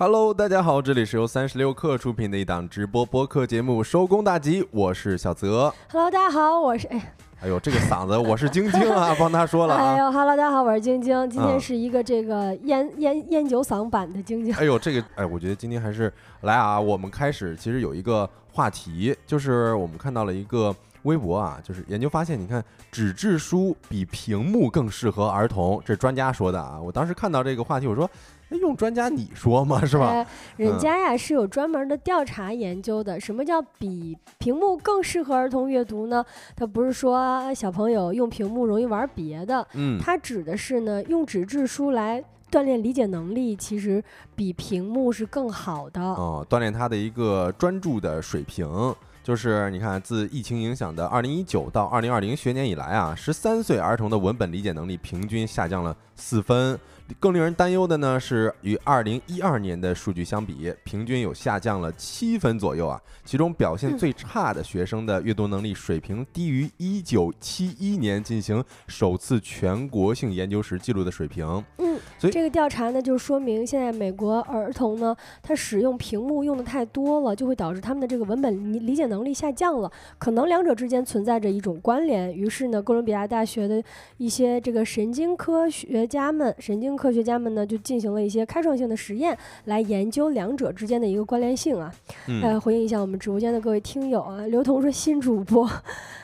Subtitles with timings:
[0.00, 5.74] Hello，大家好，这里是由三十六克出品的一档直播播客节目《收工大吉》，我是小泽。
[5.90, 9.82] Hello，大家好，我是哎，哎呦，这个嗓子，我是晶晶啊， 帮他说了啊。
[9.82, 14.54] 哎呦，Hello，大家好，我是晶晶，今嗯天是一个这个烟烟烟酒嗓版的晶晶。
[14.54, 16.12] 哎呦，这个哎，我觉得今天还是
[16.42, 20.72] 来啊，我们开始其实有一个话题，就是我们看到了一个
[21.02, 26.80] 微博啊，就是研究发现，你看纸质书比屏幕更适合儿童，这是专家说的啊。
[26.80, 28.08] 我当时看到这个话题，我说，
[28.50, 29.84] 哎，用专家你说嘛？
[29.84, 30.08] 是吧？
[30.08, 33.18] 哎人嗯家呀是有专门的调查研究的。
[33.20, 36.24] 什么叫比屏幕更适合儿童阅读呢？
[36.56, 44.02] 它不是说小朋友用屏幕容易玩别的，嗯，它指的是呢用纸质书来锻炼理解能力，其实
[44.34, 46.00] 比屏幕是更好的。
[46.00, 48.94] 哦，锻炼他的一个专注的水平。
[49.22, 56.78] 就是你看，自疫情影响的二零一九到二零二零学年以来啊，十三岁儿童的文本理解能力平均下降了四分。
[57.18, 63.00] 更令人担忧的呢，是与二零一二年的数据相比，平均有下降了七分左右啊。
[63.24, 71.46] 其中表现最差的学生的阅读能力水平低于一九七一年进行首次全国性研究时记录的水平。
[71.78, 79.90] 嗯所以，这个调查呢，就说明现在美国儿童呢，他使用屏幕用的太多了，就会导致他们的这个文本理理解能力下降了。
[80.16, 82.32] 可能两者之间存在着一种关联。
[82.34, 83.82] 于是呢，哥伦比亚大学的
[84.16, 91.94] 一些这个神经科学家们、神经科学家们呢，就进行了一些开创性的实验，来研究两者之间的一个关联性啊。
[92.26, 95.70] 嗯，呃，回应一下我们直播间的各位听友啊，刘彤说新主播，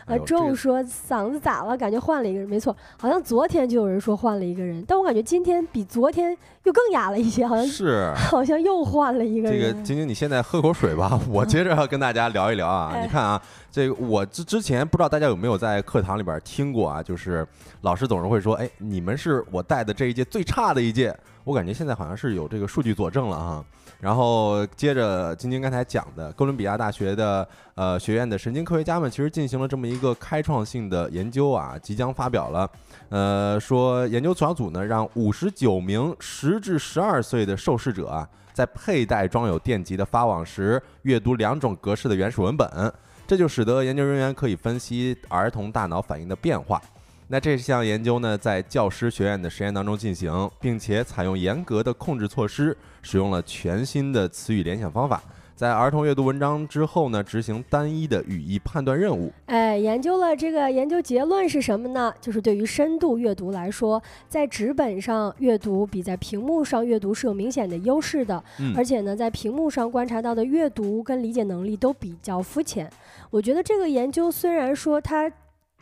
[0.06, 1.76] 呃，哎呦这个周说嗓子咋了？
[1.76, 8.12] 感觉换了一个人，没错，好像昨天就有人说换了一个人，但我感觉今天比昨天又更哑了一些，好像是。
[8.16, 9.82] 好像又换了一个人这个。
[9.82, 12.92] 晶晶，你现在喝口水吧，我接着要跟大家聊一聊啊。
[12.94, 17.46] 哎你看啊，这个我之之前不知道大家有没有在课堂里边听过啊，就是
[17.82, 21.16] 老师总是会说，哎，你们是我带的这一届最差的一届。
[21.44, 23.64] 我感觉现在好像是有这个数据佐证了哈。
[24.00, 32.68] 然后接着晶晶刚才讲的，哥伦比亚大学的呃学院的神经科学家们其实进行了这么一个开创性的研究啊，即将发表了。
[33.10, 42.92] 呃，说研究小组呢让五十九名十至十二岁的受试者啊，在佩戴装有电极的发网时阅读两种格式的原始文本，
[43.26, 46.80] 这就使得研究人员可以分析儿童大脑反应的变化。
[47.28, 55.22] 那这项研究呢，在教师学院的实验当中进行，并且采用严格的控制措施，使用了全新的词语联想方法，
[55.56, 59.32] 在儿童阅读文章之后呢，执行单一的语义判断任务。
[59.46, 62.12] 哎，研究了这个研究结论是什么呢？
[62.20, 68.44] 就是对于深度阅读来说，在纸本上阅读比在屏幕上阅读是有明显的优势的。
[68.58, 72.90] 嗯而且呢，在屏幕上观察到的阅读跟理解能力都比较肤浅。
[73.30, 75.32] 我觉得这个研究虽然说它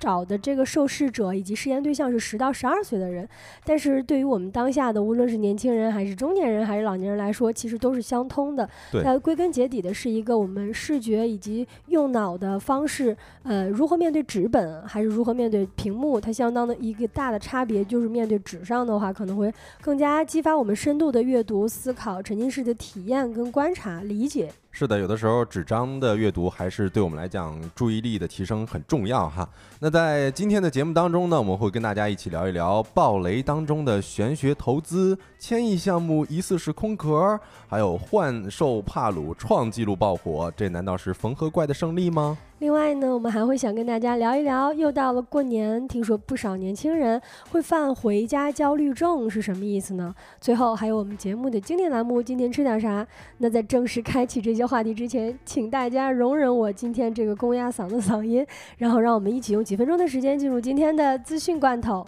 [0.02, 3.28] 找的这个受试者以及试验对象是十到十二岁的人，
[3.64, 8.68] 但是对于我们当下的无论是年轻人还是中年人还是老年人来说，其实都是相通的。
[9.04, 24.50] 那归根结底的是一个我们视觉以及用脑的方式，呃，如何面对纸本还是如何面对屏幕，它相当的一个大的差别就是面对纸上的话，可能会更加激发我们深度的阅读、思考、沉浸式的体验跟观察、理解。
[24.74, 29.46] 是的，有的时候纸张的阅读还是对我们来讲注意力的提升很重要哈。
[29.78, 37.38] 那在今天的节目当中呢，我们会跟大家一起聊一聊暴雷当中的玄学投资、千亿项目疑似是空壳，
[37.68, 42.38] 还有幻兽帕鲁创纪录爆火，这难道是缝合怪的胜利吗？
[42.62, 50.14] 另外呢，我们还会想跟大家聊一聊，又到了过年，听说不少年轻人会犯回家焦虑症是什么意思呢？
[50.40, 53.04] 最后还有我们节目的经典栏目“今天吃点啥”。
[53.38, 58.46] 那在正式开启这些话题之前，请大家容忍我今天这个公鸭嗓的嗓音，
[58.78, 62.06] 然后让我们一起用几分钟的时间进入今天的资讯罐头。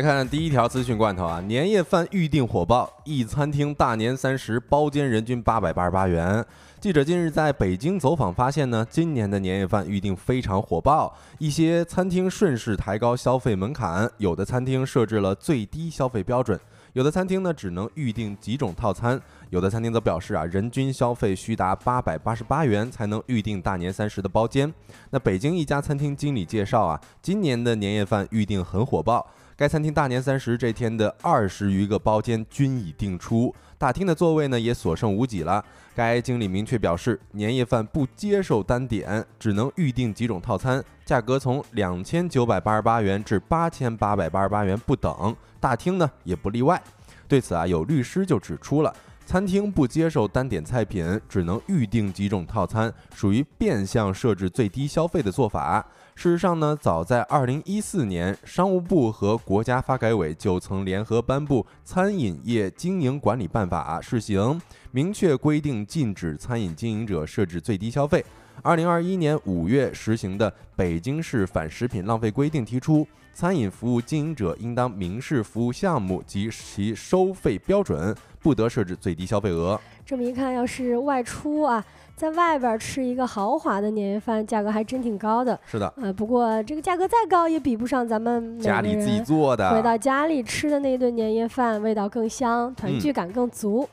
[0.00, 6.42] 来看第一条资讯罐头啊，年夜饭预订火爆，一餐厅大年三十包间人均八百八十八元。
[6.80, 16.58] 记者近日在北京走访发现呢，今年的年夜饭预订非常火爆，一些餐厅顺势抬高消费门槛，有的餐厅设置了最低消费标准，
[16.94, 19.20] 有的餐厅呢只能预订几种套餐，
[19.50, 24.72] 有的餐厅则表示啊，人均消费需达八百八十八元才能预订大年三十的包间。
[25.10, 29.30] 那北京一家餐厅经理介绍啊，今年的年夜饭预订很火爆。
[29.60, 35.62] 该餐厅大年三十这天的二十余个包间均已订出，大厅的座位呢也所剩无几了。
[35.94, 46.82] 该经理明确表示，年夜饭不接受单点，只能预订几种套餐，价格从两千九百八十八元至八千八百八十八元不等，大厅呢也不例外。
[47.28, 48.90] 对此啊，有律师就指出了，
[49.26, 55.86] 餐厅不接受单点菜品，只能预订几种套餐，属于变相设置最低消费的做法。
[56.20, 68.22] 事实上呢，早在二零一四年，商务部和国家发改委就曾联合颁布《餐饮业经营管理办法》试行，明确规定禁止餐饮经营者设置最低消费。
[68.60, 79.80] 二零二一年五月实行的《北京市反食品浪费规定》提出，餐饮服务经营者应当明示服务项目及其收费标准，不得设置最低消费额。
[80.04, 81.84] 这么一看，要是外出啊。
[82.16, 85.58] 在外边吃一个豪华的年夜饭，价格还真挺高的。
[85.64, 93.88] 是的，呃，不过这个价格再高也比不上咱们家里自己做的，回到家里吃的那顿年夜饭，味道更香，团聚感更足。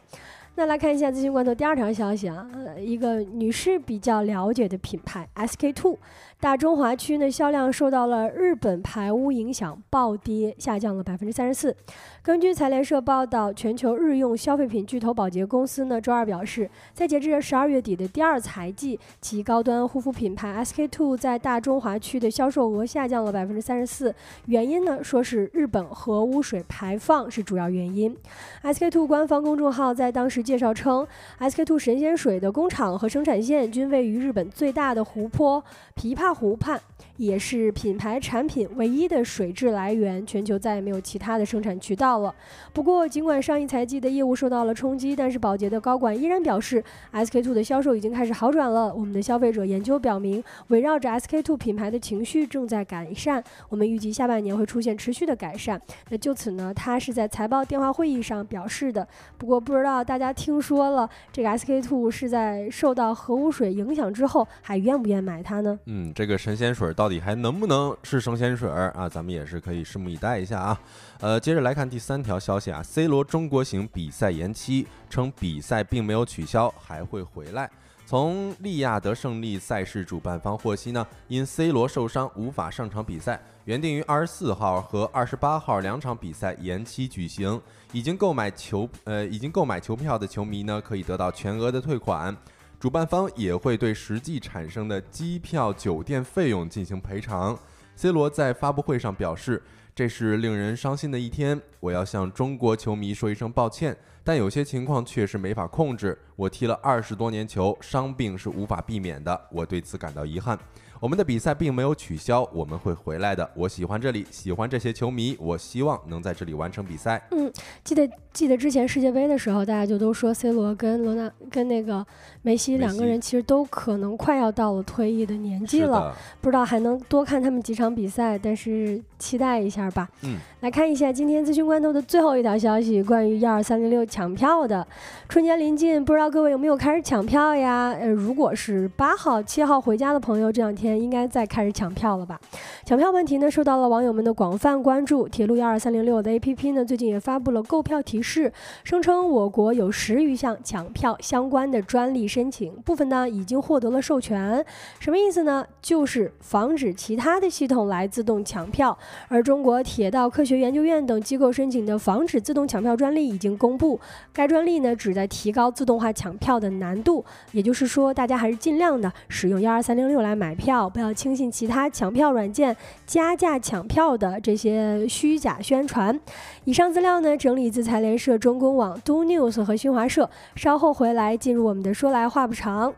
[0.57, 5.99] 那来看一下资讯罐头第二条消息啊，呃，一个女士比较了解的品牌 SK two。
[6.39, 11.75] 大中华区呢销量受到了日本排污影响，暴跌，下降了百分之三十四。
[12.23, 24.13] 根据财联社报道，全球日用消费品巨头宝洁公司呢周二表示，在截至十二月底的第二财季，其高端护肤品牌 SK two 在大中华区的销售额下降了百分之三十四。
[24.47, 28.15] 原因呢说是日本核污水排放是主要原因。
[28.63, 31.05] SK two 官方公众号在当时介绍称
[31.41, 35.61] ，SK two 神仙水的工厂和生产线均位于日本最大的湖泊
[35.97, 36.33] 琵琶。
[36.33, 36.79] 湖畔
[37.17, 42.33] 也是品牌产品唯一的水质来源，全球再也没有其他的生产渠道了。
[42.71, 48.93] 不过，尽管上一财季的业务受到了冲击，但是宝洁的高管依然表示，SK two 的销售已经开始好转了。
[48.93, 53.43] 我们的消费者研究表明，围绕着 SK two 品牌的情绪正在改善。
[53.67, 55.81] 我们预计下半年会出现持续的改善。
[56.09, 59.07] 那就此呢，他是在财报电话会议上表示的。
[59.37, 65.77] 不过，不知道大家听说了这个 SK two 是在受到核污水影响之后，还愿不愿买它呢？
[65.87, 66.27] 嗯，这。
[66.27, 69.07] 个神仙水到底还能不能是神仙水啊？
[69.07, 70.77] 咱们也是可以拭目以待一下啊。
[71.21, 77.69] 呃，接着来看第三条消息啊，C 罗中国行比赛延期，称比赛并没有取消，还会回来。
[78.05, 87.61] 从利亚德胜利赛事主办方获悉呢，因 C 罗受伤无法上场比赛，原定于二十四号和二十八号两场比赛延期举行。
[87.91, 92.35] 已经购买球呃已经购买球票的球迷呢，可以得到全额的退款。
[92.79, 97.57] 主办方也会对实际产生的机票、酒店费用进行赔偿。
[97.95, 99.63] C 罗在发布会上表示
[99.95, 103.97] ：“这是令人伤心的一天，我要向中国球迷说一声抱歉。
[104.23, 106.15] 但有些情况确实没法控制。
[106.35, 110.59] 我踢了二十多年球，伤病是无法避免的，我对此感到遗憾。”
[110.99, 113.49] 我们的比赛并没有取消，我们会回来的。
[113.55, 117.21] 我喜欢这里，喜欢这些球迷，我希望能在这里完成比赛。
[117.31, 117.51] 嗯，
[117.83, 122.05] 记得记得之前世界杯的时候，大家就都说 C 罗跟罗纳跟那个
[122.41, 130.09] 梅西两个人其实都可能快要到了退役的年纪了，不知道还能多看他们几场比赛，但是期待一下吧。
[130.23, 134.85] 嗯，来看一下今天资讯关头的最后一条消息，关于幺二三零六抢票的。
[135.29, 137.95] 春节临近，不知道各位有没有开始抢票呀？
[137.99, 140.97] 呃，如果是八号、七号回家的朋友，这两天。
[140.97, 142.39] 应该在开始抢票了吧？
[142.83, 145.27] 抢票问题呢，受到了网友们的广泛关注。
[145.27, 148.51] 铁路幺二三零六的 APP 呢，最近也发布了购票提示，
[148.83, 154.65] 声称我国有十余项抢票相关的专利申请，部分呢已经获得了授权。
[154.99, 155.65] 什么意思呢？
[155.81, 158.97] 就是防止其他的系统来自动抢票。
[159.27, 163.99] 而中国铁道科学研究院等机构申请的防止自动抢票专利已经公布。
[164.33, 167.23] 该专利呢，旨在提高自动化抢票的难度。
[167.51, 170.89] 也就是说，大家还是尽量的使用幺二三零六来买票。
[170.89, 176.19] 不要轻信其他抢票软件加价抢票的这些虚假宣传。
[176.65, 180.29] 以上资料呢，整理自财联社、中公网、Do News 和新华社。
[180.55, 182.93] 稍后回来进入我们的说来话不长。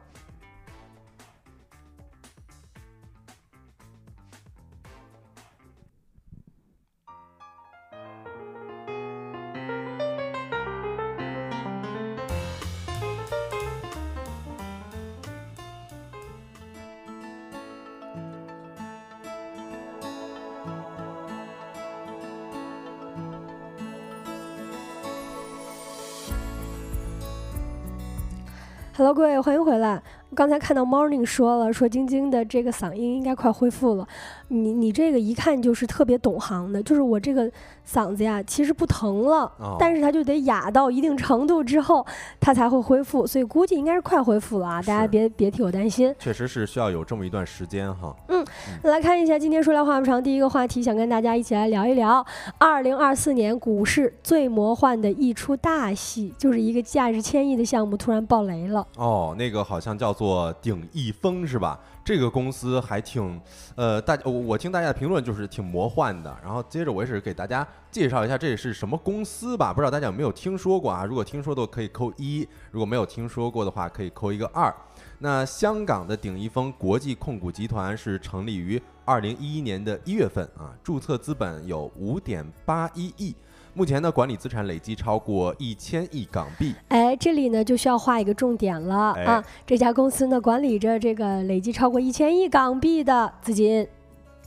[29.00, 30.04] Hello，各位，欢迎回来。
[30.36, 34.06] 刚才看到 Morning 说了，说晶晶的这个嗓音应该快恢复了。
[34.50, 37.50] 你你这个一看就是特别懂行的，就是我这个
[37.92, 42.06] 嗓子呀，其实不疼了，哦但是它就得哑到一定程度之后，
[42.40, 44.82] 它才会恢复，所以估计应该是快恢复了啊！
[44.82, 46.14] 大家别别替我担心。
[46.20, 48.16] 确实是需要有这么一段时间哈。
[48.28, 48.46] 嗯
[48.84, 52.24] 来看一下今天说来话不长，第一个话题想跟大家一起来聊一聊，
[52.60, 58.86] 二零二四年股市最魔幻的一出大戏，就是一个价值千亿的项目突然爆雷了。
[58.98, 61.80] 哦，那个好像叫做鼎益丰是吧？
[62.10, 63.40] 这个公司还挺，
[63.76, 66.36] 呃，大我我听大家的评论就是挺魔幻的。
[66.42, 71.06] 然后接着我也是给大家介绍一下这是什么公司吧，不知道大家有没有听说过啊？
[71.06, 74.76] 如果听说的可以扣一，如果没有听说过的话可以扣一个二。
[75.20, 83.36] 那香港的鼎一丰国际控股集团是成立于二零一一年的一月份啊，注册资本有五点八一亿，
[83.80, 86.76] 目前呢管理资产累计超过一千亿港币。
[86.90, 89.46] 哎，这里呢就需要画一个重点了、哎啊！
[89.66, 93.88] 这家公司呢管理着这个累计超过一千亿港币的资金。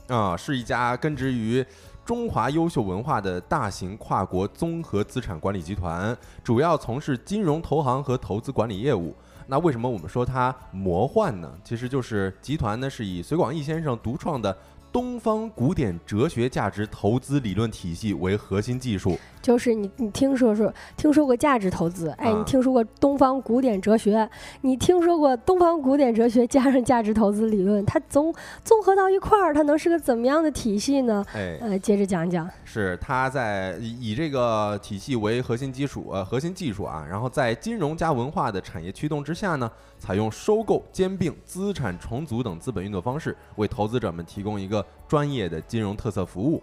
[0.07, 1.65] 啊、是一家根植于
[2.05, 9.15] 中华优秀文化的大型跨国综合资产管理集团，主要从事金融投行和投资管理业务。
[9.47, 11.51] 那为什么我们说它魔幻呢？
[11.63, 14.55] 其实就是集团呢是以隋广义先生独创的
[14.93, 19.17] 东方古典哲学价值投资理论体系为核心技术。
[19.41, 22.09] 就是你，你听说说听说过价值投资？
[22.11, 24.29] 哎，啊你听说过东方古典哲学？
[24.61, 27.83] 你听说过东方古典哲学加上价值投资理论？
[27.85, 28.33] 它综
[28.63, 31.25] 综合到一块儿，它能是个怎么样的体系呢？
[31.33, 32.49] 哎，呃，接着讲讲。
[32.63, 39.69] 是它在以以这个体系为核心基础，呃，核心技术啊，然后在金融加文化的产业驱动之下呢，
[40.03, 46.61] 采用收购、兼并、资产重组等资本运作方式，为投资者们提供一个专业的金融特色服务。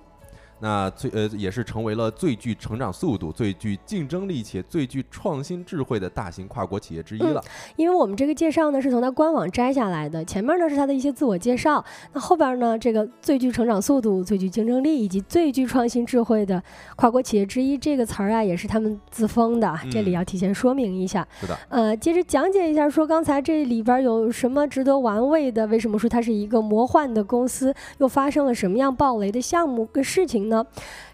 [0.61, 7.43] 那最呃也是成为了最具成长速度、最具竞争力且最具创新智慧的大型跨国企业之一了。
[7.77, 16.63] 因为我们这个介绍呢是从它官网摘下来的，前面呢是它的一些自我介绍，那后边呢这个最具成长速度、最具竞争力以及最具创新智慧的
[16.97, 21.27] 跨国企业之一这个词儿啊，也是他们自封的，这里嗯要提前说明一下。
[21.41, 25.67] 是的，呃，接着讲解一下，说刚才这里边有什么值得玩味的？
[25.69, 27.75] 为什么说它是一个魔幻的公司？
[27.99, 30.50] 又发生了什么样暴雷的项目跟事情呢？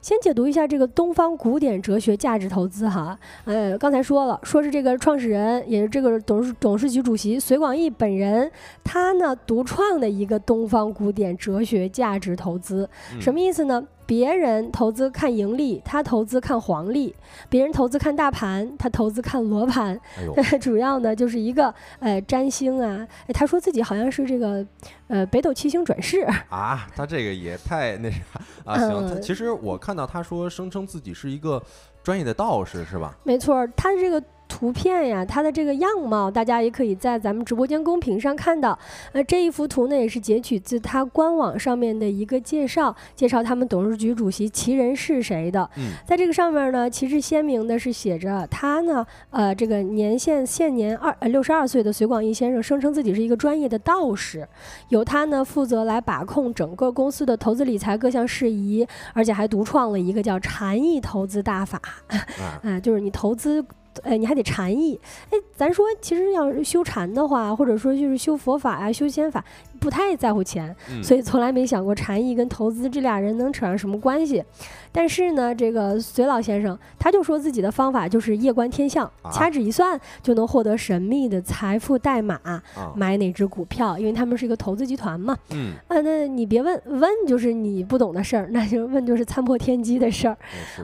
[0.00, 3.18] 先解读一下这个东方古典哲学价值投资哈。
[3.44, 8.50] 呃，刚才说了，说是这个创始人，也是这个董事董事局主席隋广义本人，
[8.84, 12.88] 他呢独创的一个东方古典哲学价值投资。
[13.14, 13.86] 嗯什么意思呢？
[14.06, 17.12] 别人投资看盈利，他投资看黄历；
[17.48, 20.00] 别人投资看大盘，他投资看罗盘。
[20.36, 24.64] 哎， 主要呢就是一个呃占星啊，哎他说自己好像是这个
[25.08, 28.18] 呃北斗七星转世，啊，他这个也太那啥
[28.64, 28.78] 啊！
[28.78, 31.60] 行，他嗯其实我看到他说声称自己是一个
[32.02, 33.12] 专业的道士，是吧？
[33.24, 38.78] 没错儿，他这个图片呀，它的这个样貌，大家也可以在咱们直播间公屏上看到。
[39.12, 45.68] 呃，这一幅图呢也是截取自他官网上面的一个介绍，介绍他们董事局主席其人是谁的。
[45.76, 54.48] 嗯，在这个上面呢，旗帜鲜明的是写着他呢，呃，这个年限现年二呃六十二岁的隋广义先生声称自己是一个专业的道士，
[54.88, 63.64] 由他呢负责来把控整个公司的投资理财各项事宜，而且还独创了一个叫禅意投资大法，啊，啊， 就是你投资。
[64.02, 64.98] 哎，你还得禅意，
[65.30, 69.44] 哎，咱说其实要是修禅的话，或者说就是修佛法啊、修仙法，
[69.76, 74.42] 不太在乎钱，嗯所以从来没想过禅意跟投资这俩人能扯上什么关系。
[74.90, 82.62] 但是呢，这个隋老先生他就说自己的方法就是夜观天象，啊掐指一算就能获得神秘的财富代码，啊，
[82.96, 85.36] 买哪只股票，因为他们是一个投资集团嘛。
[85.50, 90.38] 嗯，啊，那你别问，问就是你不懂的事儿，那就问就是参破天机的事儿。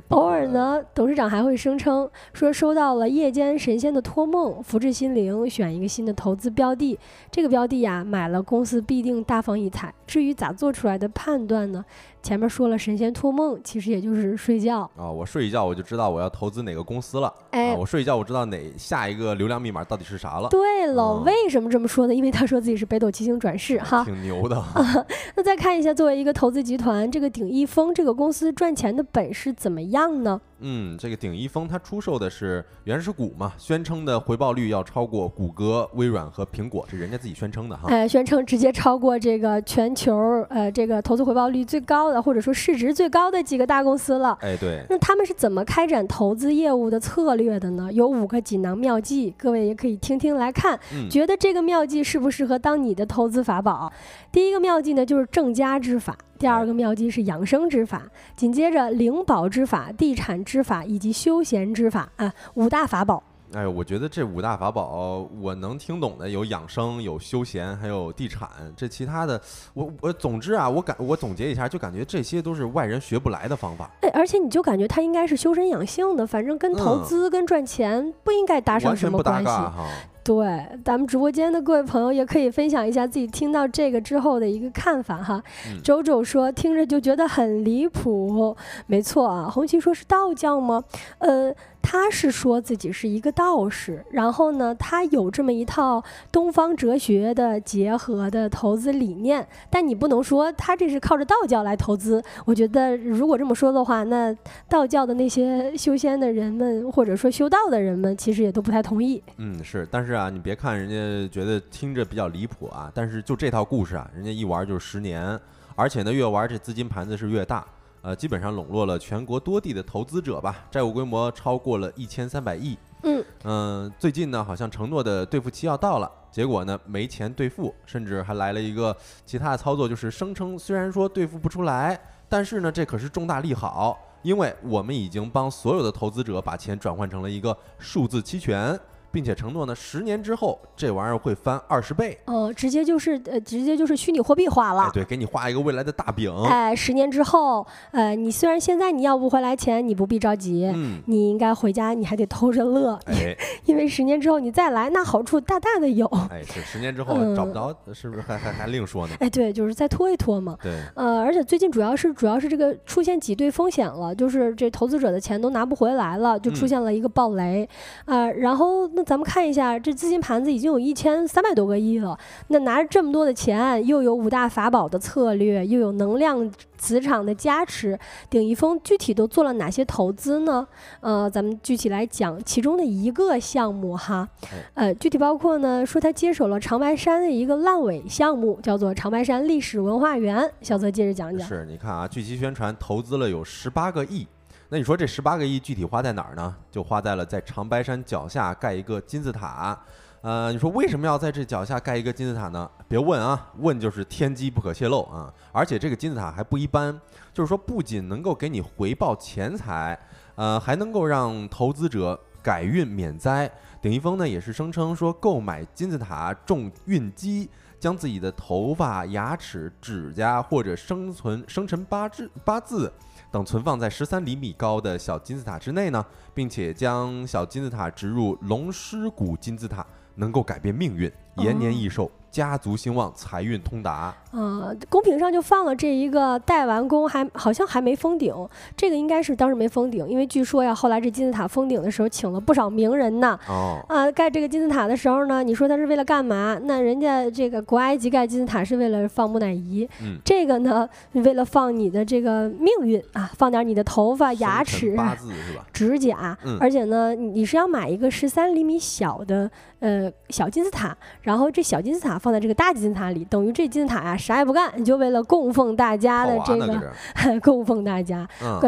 [0.09, 6.99] 偶，尔呢，董事长还会声称说收到了夜间神仙的托梦，福至心灵，选一个新的投资标的。
[7.31, 9.93] 这个标的呀，买了公司必定大放异彩。
[10.07, 11.85] 至于咋做出来的判断呢？
[12.23, 14.89] 前面说了神仙托梦，其实也就是睡觉。
[14.97, 17.33] 啊，我睡一觉我就知道我要投资哪个公司了。
[17.51, 20.49] 哎啊，我睡一觉我知道哪下一个流量密码到底是啥了。
[20.49, 22.15] 对了，嗯为什么这么说呢？
[22.15, 24.05] 因为他说自己是北斗七星转世哈。
[24.05, 24.63] 挺牛的。
[25.35, 30.41] 那再看一下，作为一个投资集团，这个鼎益丰这个公司赚钱的本事怎么样呢？
[30.63, 37.89] 嗯，这个鼎一峰它出售的是原始股嘛，宣称的回报率要超过谷歌、微软和苹果，这人家自己宣称的哈。
[37.89, 40.15] 哎，宣称直接超过这个全球
[40.49, 44.39] 呃这个投资回报率最高的，或者说市值最高的几个大公司了。
[44.41, 47.93] 哎，对，那他们是怎么开展投资业务的策略的呢？
[47.93, 53.93] 有五个锦囊妙计，各位也可以听听来看，嗯，觉得这个妙计适不适合当你的投资法宝？
[54.31, 58.01] 第一个妙计呢，就是正家之法；第二个妙计是养生之法；
[58.35, 63.23] 紧接着灵宝之法、地产之法以及休闲之法啊，五大法宝。
[63.55, 68.49] 哎，我觉得这五大法宝我能听懂的有养生、有休闲，还有地产。
[68.75, 69.41] 这其他的，
[69.75, 73.91] 我我总之啊，我感我总结一下，就感觉这些都是外人学不来的方法。
[74.01, 79.47] 哎，而且你就感觉它应该是修身养性的，反正跟投资、跟赚钱不应该搭上什么关系。
[79.47, 79.87] 哈。
[80.25, 85.43] 对，咱们直播间的各位朋友也可以分享一下自己听到这个之后的一个看法哈。
[85.83, 88.57] 周周说听着就觉得很离谱，
[88.87, 89.51] 没错啊。
[89.51, 90.83] 红旗说是道教吗？
[91.19, 91.53] 呃。
[91.83, 102.23] 他是说自己是一个道士，然后呢，他有这么一套东方哲学的结合的投资理念，但你不能说他这是靠着道教来投资。
[102.45, 104.35] 我觉得如果这么说的话，那
[104.69, 109.23] 道教的那些修仙的人们，或者说修道的人们，其实也都不太同意。
[109.37, 115.39] 嗯，是，但是啊，你别看人家觉得听着比较离谱啊，但是就这套故事啊，人家一玩就是十年，
[115.75, 117.67] 而且呢，越玩这资金盘子是越大。
[118.03, 122.77] 呃，基本上笼络了全国多地的投资者吧，债务规模超过了一千三百亿。
[123.05, 138.79] 嗯嗯，最近呢，好像承诺的兑付期要到了，结果呢没钱兑付，甚至还来了一个其他的操作，就是声称虽然说兑付不出来，但是呢这可是重大利好，因为我们已经帮所有的投资者把钱转换成了一个数字期权。
[139.13, 144.91] 并且承诺呢，十年之后这玩意儿会翻二十倍哦，直接就是呃，直接就是虚拟货币化了。
[144.93, 146.35] 对，给你画一个未来的大饼。
[146.45, 156.07] 哎，十年之后，呃，你虽然现在你要不回来钱，你不必着急，嗯，你应该回家，你还得偷着乐，哎，因为十年之后你再来，那好处大大的有。
[156.31, 159.15] 哎，是十年之后找不着，是不是还还还另说呢？
[159.21, 160.57] 哎，对，就是再拖一拖嘛。
[160.63, 167.69] 对，呃，而且最近主要是主要是这个出现挤兑风险了，就是这投资者的钱都拿不回来了，就出现了一个暴雷，
[168.07, 169.77] 啊，然后那咱们看一下。
[169.77, 172.17] 这资金盘子已经有一千三百多个亿了，
[172.49, 177.99] 那拿着这么多的钱，又有五大法宝的策略，又有能量磁场的加持，
[178.31, 180.65] 鼎一峰具体都做了哪些投资呢？
[181.01, 184.29] 呃，咱们具体来讲其中的一个项目哈，
[184.75, 190.49] 呃，具体包括呢，说他接手了长白山的一个烂尾项目，叫做长白山历史文化园。
[190.61, 194.29] 小泽接着讲讲，是你看啊，据其宣传投资了有十八个亿。
[194.73, 196.57] 那你说这十八个亿具体花在哪儿呢？
[196.71, 199.79] 就花在了在长白山脚下盖一个金字塔。
[200.23, 202.71] 呃，你说为什么要在这脚下盖一个金字塔呢？
[202.89, 205.31] 别问啊，问就是天机不可泄露啊。
[205.53, 206.99] 而且这个金字塔还不一般，
[207.35, 209.99] 就是说不仅能够给你回报钱财，
[210.37, 213.51] 呃，还能够让投资者改运免灾。
[213.83, 217.47] 鼎一峰呢也是声称说，购买金字塔种运机，
[217.79, 222.91] 将自己的头发、牙齿、指甲或者生存生辰八字八字。
[223.33, 229.85] 等存放在十三厘米高的小金字塔之内呢，并且将小金字塔植入龙狮骨金字塔，
[230.17, 232.11] 能够改变命运，延年益寿。
[232.33, 234.13] 家族兴旺，财运通达。
[234.33, 238.35] 啊，公屏上就放了这一个待完工，还好像还没封顶。
[238.75, 243.39] 这个应该是当时没封顶，因为据说呀，后来这金字塔封顶的时候，请了不少名人呢。
[243.47, 243.85] 哦。
[243.91, 246.59] 啊，盖这个金字塔的时候呢，你说他是为了干嘛？
[246.65, 249.87] 那人家这个古埃及盖金字塔是为了放木乃伊。
[250.03, 250.17] 嗯。
[250.25, 255.67] 这个呢，为了放你的这个命运啊，放点你的头发、牙齿、八字是吧？
[255.75, 256.39] 指甲。
[256.43, 256.57] 嗯。
[256.59, 262.19] 而且呢，你是要买一个十三厘米小的呃小金字塔，然后这小金字塔。
[262.23, 266.81] 放在这个大金字塔里，等于这金字塔呀啥也不干，就为了供奉大家的这个
[267.43, 268.25] 供奉大家，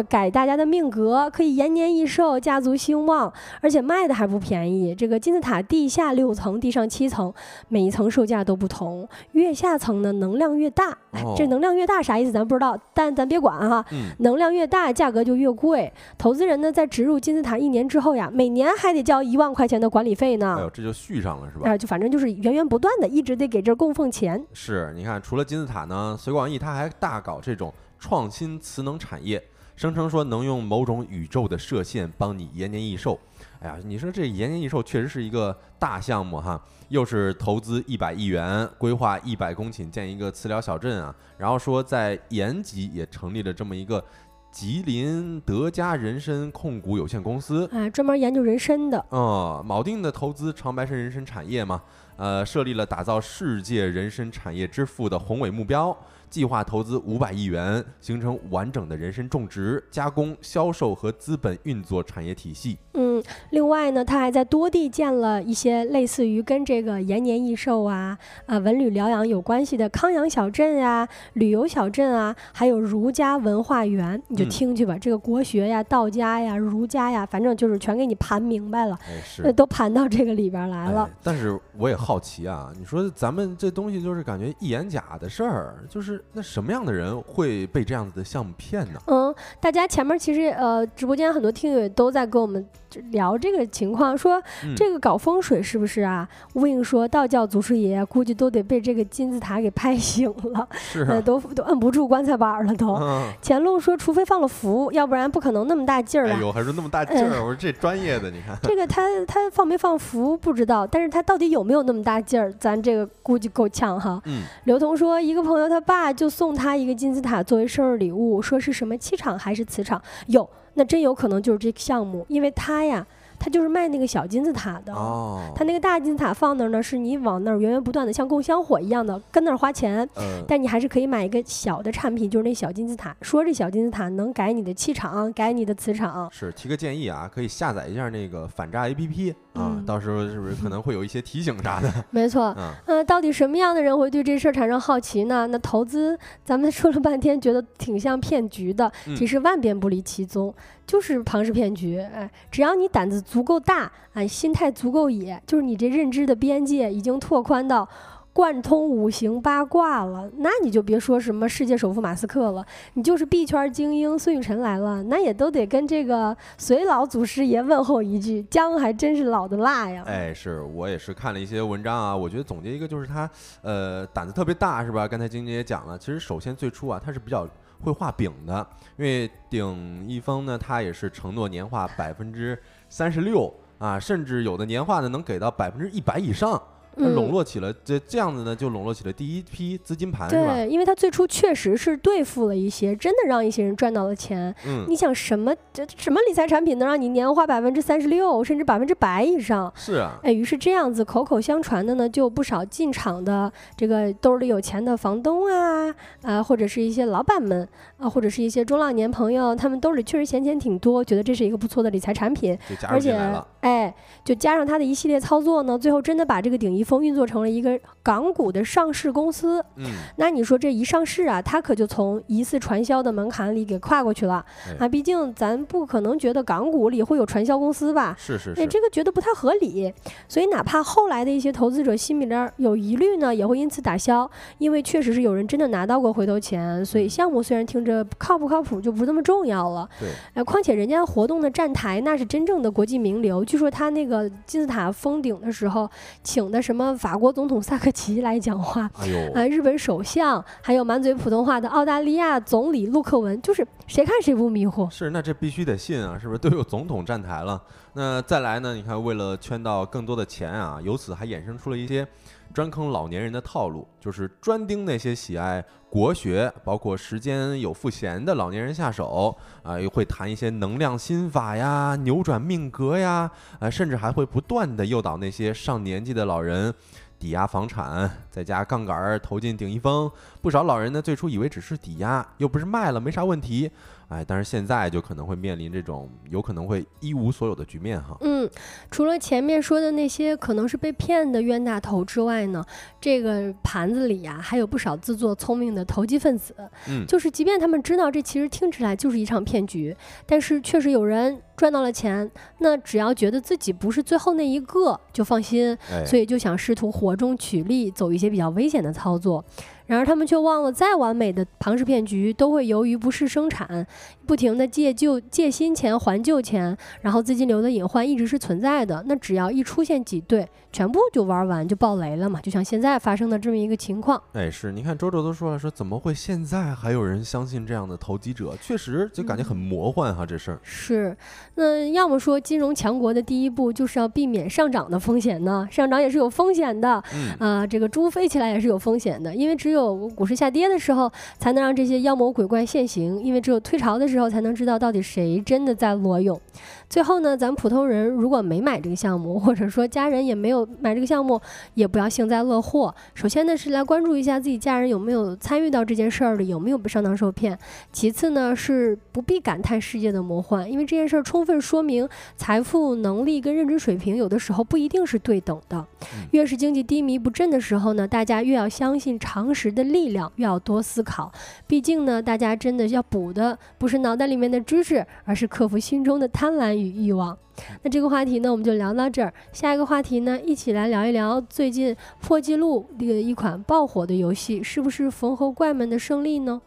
[0.08, 4.92] 改大家的命格，可以延年益寿、家族兴旺，而且卖的还不便宜。
[4.92, 7.32] 这个金字塔地下六层，地上七层，
[7.68, 10.98] 每一层售价都不同，越下层呢能量越大。
[11.36, 12.32] 这能量越大啥意思？
[12.32, 13.84] 咱不知道，但咱别管哈。
[14.18, 15.92] 能量越大，价格就越贵。
[16.18, 20.56] 投资人呢在植入金字塔一年之后呀，每年还得交一万块钱的管理费呢。
[20.58, 21.70] 哎呦，这就续上了是吧？
[21.70, 23.43] 啊，就反正就是源源不断的，一直得。
[23.46, 29.42] 给这供奉钱是，你看，除了金字塔呢，隋广义他还大搞这种创新磁能产业，
[29.76, 33.18] 声称说能用某种宇宙的射线帮你延年益寿。
[33.60, 44.04] 哎呀，你说这延年益寿确实是一个大项目哈，又是投资一百亿元，规划一百公顷建一个磁疗小镇啊，然后说在延吉也成立了这么一个
[44.50, 49.04] 吉林德嘉人参控股有限公司，哎，专门研究人参的。
[49.10, 51.82] 嗯，铆定的投资长白山人参产业嘛。
[52.16, 55.96] 呃，设立了打造世界人参产业之父的宏伟目标。
[56.34, 62.76] 计划投资五百亿元，形成完整的人参种植、加工、销售和资本运作产业体系。
[62.94, 74.20] 嗯，另外呢，他还在多地建了一些类似于跟这个延年益寿啊、啊文旅疗养有关系的康养小镇啊、旅游小镇啊，还有儒家文化园。
[74.26, 78.98] 你就听去吧，这个国学呀、道家呀、儒家呀，反正就是全给你盘明白了，
[79.38, 81.08] 那都盘到这个里边来了。
[81.22, 86.23] 但是我也好奇啊，你说咱们这东西就是感觉一眼假的事儿，就是。
[86.32, 89.00] 那什么样的人会被这样子的项目骗呢？
[89.06, 92.66] 嗯，大家前面其实呃，直播间很多听友都在跟我们
[93.10, 96.28] 聊这个情况，说嗯这个搞风水是不是啊？
[96.54, 102.94] 吴影说道教祖师爷估计都得被这个金字塔给拍醒了，是呃，啊，都都摁不住棺材板儿了都。
[102.94, 106.36] 嗯，乾隆说，除非放了符，要不然不可能那么大劲儿啊。
[106.36, 114.20] 哎呦，还说那么大劲儿，我说这专业的，你看， 这个他他放没放符不知道，但是他到底有没有那么大劲儿，咱这个估计够呛哈。
[114.26, 120.00] 嗯，刘同说，一个朋友他爸就送他一个金字塔作为生日礼物，说是什么气场还是磁场？
[120.26, 123.06] 有，那真有可能就是这个项目，因为他呀，
[123.44, 124.94] 他就是卖那个小金字塔的。
[124.94, 133.14] 哦，他那个大金字塔放那儿呢，是你往那儿源源不断的像供香火一样的跟那儿花钱，嗯，但你还是可以买一个小的产品，就是那小金字塔。
[133.20, 136.26] 说这小金字塔能改你的气场，改你的磁场。
[136.32, 141.92] 是提个建议啊，可以下载一下那个反诈 APP 啊，嗯到时候是不是可能会有一些提醒啥的？
[142.08, 145.46] 没错，嗯，呃，到底什么样的人会对这事儿产生好奇呢？
[145.48, 150.52] 那投资，咱们说了半天，觉得挺像骗局的，嗯其实万变不离其宗，
[150.86, 151.98] 就是庞氏骗局。
[151.98, 157.88] 哎，只要你胆子足足够大，哎，心态足够野，就是你这认知的边界已经拓宽到。
[158.32, 170.02] 贯通五行八卦了，那你就别说什么世界首富马斯克了，你就是币圈精英孙雨晨来了，那也都得跟这个隋老祖师爷问候一句，姜还真是老的辣呀。
[170.06, 173.30] 哎，是我也是看了一些文章啊，我觉得总结一个就是他，
[173.62, 175.06] 呃，胆子特别大，是吧？
[175.06, 177.48] 刚才晶晶也讲了，其实首先最初啊，他是比较
[177.84, 178.66] 会画饼的，
[178.96, 186.60] 因为鼎一峰呢，他也是承诺年化百分之三十六啊，甚至有的年化呢能给到百分之一百以上，
[186.96, 190.28] 笼络起了这这样子呢，就笼络起了第一批资金盘？
[190.28, 194.54] 对，因为他最初确实是对付了一些，真的让一些人赚到了钱。
[194.66, 199.72] 嗯，你想什么这什么理财产品能让你年化百分之三十六，甚至百分之百以上？
[199.74, 213.18] 是啊，哎，于是这样子口口相传的呢，就有不少进场的这个兜里有钱的房东啊，啊、或者是一些老板们啊、或者是一些中老年朋友，他们兜里确实闲钱挺多，觉得这是一个不错的理财产品，而且
[213.60, 219.64] 哎，就加上他的一系列操作呢，最后真的把这个顶一峰运作成了一个港股的上市公司。
[219.76, 224.44] 嗯，那你说这一上市啊，它可就从疑似传销的门槛里给跨过去了
[224.78, 224.88] 哎啊！
[224.88, 228.10] 毕竟咱不可能觉得港股里会有传销公司吧？
[228.10, 229.92] 哎，是是是，这个觉得不太合理，
[230.28, 239.88] 所以哪怕后来的一些投资者心里边有疑虑呢，也会因此打消，因为确实是有人真的拿到过回头钱，所以项目虽然听着靠不靠谱就不那么重要了。
[240.00, 245.88] 对，哎，况且人家活动的站台那是真正的国际名流，据说他那个金字塔封顶的时候，
[246.22, 254.88] 请的什么法国总统萨科齐来讲话，哎呦，啊，日本首相，还有满嘴普通话的澳大利亚总理陆克文，就是谁看谁不迷糊。
[254.90, 257.62] 是，那这必须得信啊，是不是都有总统站台了？
[257.92, 258.74] 那再来呢？
[258.74, 262.06] 你看，为了圈到更多的钱啊，由此还衍生出了一些
[262.54, 276.72] 专坑老年人的套路，就是专盯那些喜爱国学，包括时间有赋闲的老年人下手啊，又会谈一些能量心法呀、扭转命格呀，啊，甚至还会不断的诱导那些上年纪的老人。
[277.16, 280.10] 抵押房产，再加杠杆儿投进鼎一峰，
[280.42, 283.70] 不少老人呢最初以为只是抵押，又不是卖了，没啥问题，
[284.14, 288.16] 哎，但是现在就可能会面临这种有可能会一无所有的局面哈。
[288.20, 288.48] 嗯，
[288.90, 292.64] 除了前面说的那些可能是被骗的冤大头之外呢，
[293.00, 296.54] 这个盘子里呀、还有不少自作聪明的投机分子。
[296.88, 309.44] 嗯，就是即便他们知道这其实听起来就是一场骗局，但是确实有人赚到了钱，那只要觉得自己不是最后那一个就放心，哎，所以就想试图火中取栗，走一些比较危险的操作。
[309.86, 313.86] 然而他们却忘了，再完美的庞氏骗局都会由于不适生产，
[314.26, 319.04] 不停的借旧借新钱还旧钱，然后资金流的隐患一直是存在的。
[319.06, 324.20] 那只要一出现挤兑，全部就玩完就爆雷了嘛，就像现在发生的这么一个情况。
[324.32, 328.54] 哎，是，你看周周都说了，说怎么会现在还有人相信这样的投机者？
[328.60, 330.58] 确实就感觉很魔幻哈，这事儿。
[330.62, 331.16] 是，
[331.56, 335.68] 那要么说金融强国的第一步就是要避免上涨的风险呢？
[335.70, 346.40] 上涨也是有风险的，嗯，啊，这个猪飞起来也是有风险的，因为只有股市下跌的时候，才能让这些妖魔鬼怪现形；因为只有退潮的时候，才能知道到底谁真的在裸泳。
[346.88, 351.40] 最后呢，咱普通人如果没买这个项目，或者说家人也没有买这个项目，
[351.74, 352.94] 也不要幸灾乐祸。
[353.14, 357.58] 首先呢，是来关注一下自己家人有没有参与到这件事儿里，有没有被上当受骗。
[357.92, 365.84] 其次呢，是不必感叹世界的魔幻，因为这件事儿充分说明财富、能力跟认知水平有的时候不一定是对等的。
[366.32, 371.32] 越是经济低迷不振的时候呢，大家越要相信常识的力量，越要多思考。
[371.66, 377.36] 毕竟呢，大家真的要补的不是脑袋里面的知识，而是克服心中的贪婪与欲望。
[377.82, 379.32] 那这个话题呢，我们就聊到这儿。
[379.52, 386.60] 下一个话题呢，一起来聊一聊最近破纪录的一款爆火的游戏，是不是缝合怪们的胜利呢？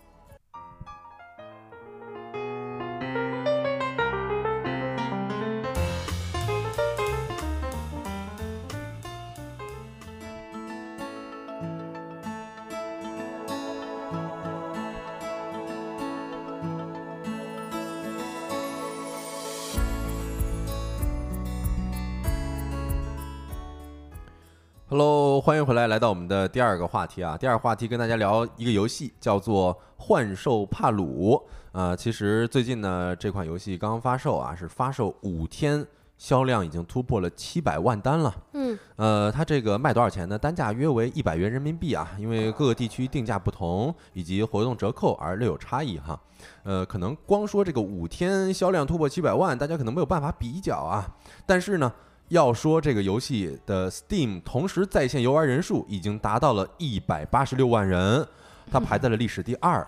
[24.98, 27.38] Hello，欢迎回来，来到我们的第二个话题啊。
[27.38, 31.36] 第二个话题跟大家聊一个游戏，叫做《幻兽帕鲁》。
[31.72, 35.86] 呃，其实最近呢，这款游戏刚刚发售啊，是发售五天，
[36.18, 38.36] 销量已经突破了七百万单了。
[38.54, 40.36] 嗯，呃，它这个卖多少钱呢？
[40.36, 46.20] 单价约为一百元人民币啊，因为各个地区定价不同，以及活动折扣而略有差异哈。
[46.64, 51.08] 呃，可能光说这个五天销量突破七百万，大家可能没有办法比较啊。
[51.46, 51.94] 但是呢。
[52.30, 58.28] 要说这个游戏的 Steam 同时在线游玩人数已经达到了一百八十六万人。
[58.72, 59.86] 它排在了历史第二。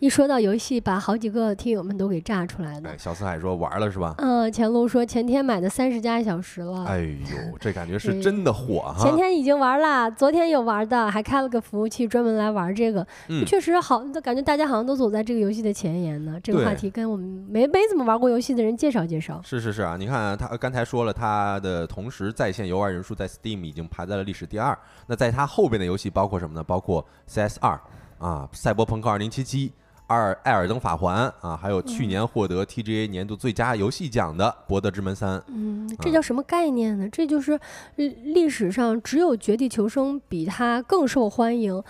[0.00, 2.90] 一说到游戏，把好几个听友们都给炸出来了。
[2.90, 4.14] 哎，小四海说玩了是吧？
[4.18, 6.84] 嗯，前路说前天买的三十加小时了。
[6.84, 9.02] 哎呦，这感觉是真的火哈！
[9.02, 13.06] 前天已经玩了，昨天有玩的，还开了个服务器专门来玩这个。
[13.28, 16.38] 嗯，确实好，感觉大家好像都走在这个游戏的前沿呢。
[16.42, 19.40] 这个话题跟我们没没怎么玩过游戏的人介绍介绍。
[19.44, 24.76] 是是是啊，你看他刚才说了，他的同时在线游玩人数在 Steam 已经排在了历史第二。
[25.06, 26.62] 那在他后边的游戏包括什么呢？
[26.62, 27.78] 包括 CS 二。
[28.24, 29.70] 啊，赛博朋克二零七七、
[30.06, 35.42] 二艾尔登法环啊，还有去年获得 TGA 年度最佳游戏奖的博德之门三。
[35.48, 37.06] 嗯，这叫什么概念呢？
[37.10, 37.60] 这就是
[37.96, 41.82] 历史上只有绝地求生比它更受欢迎。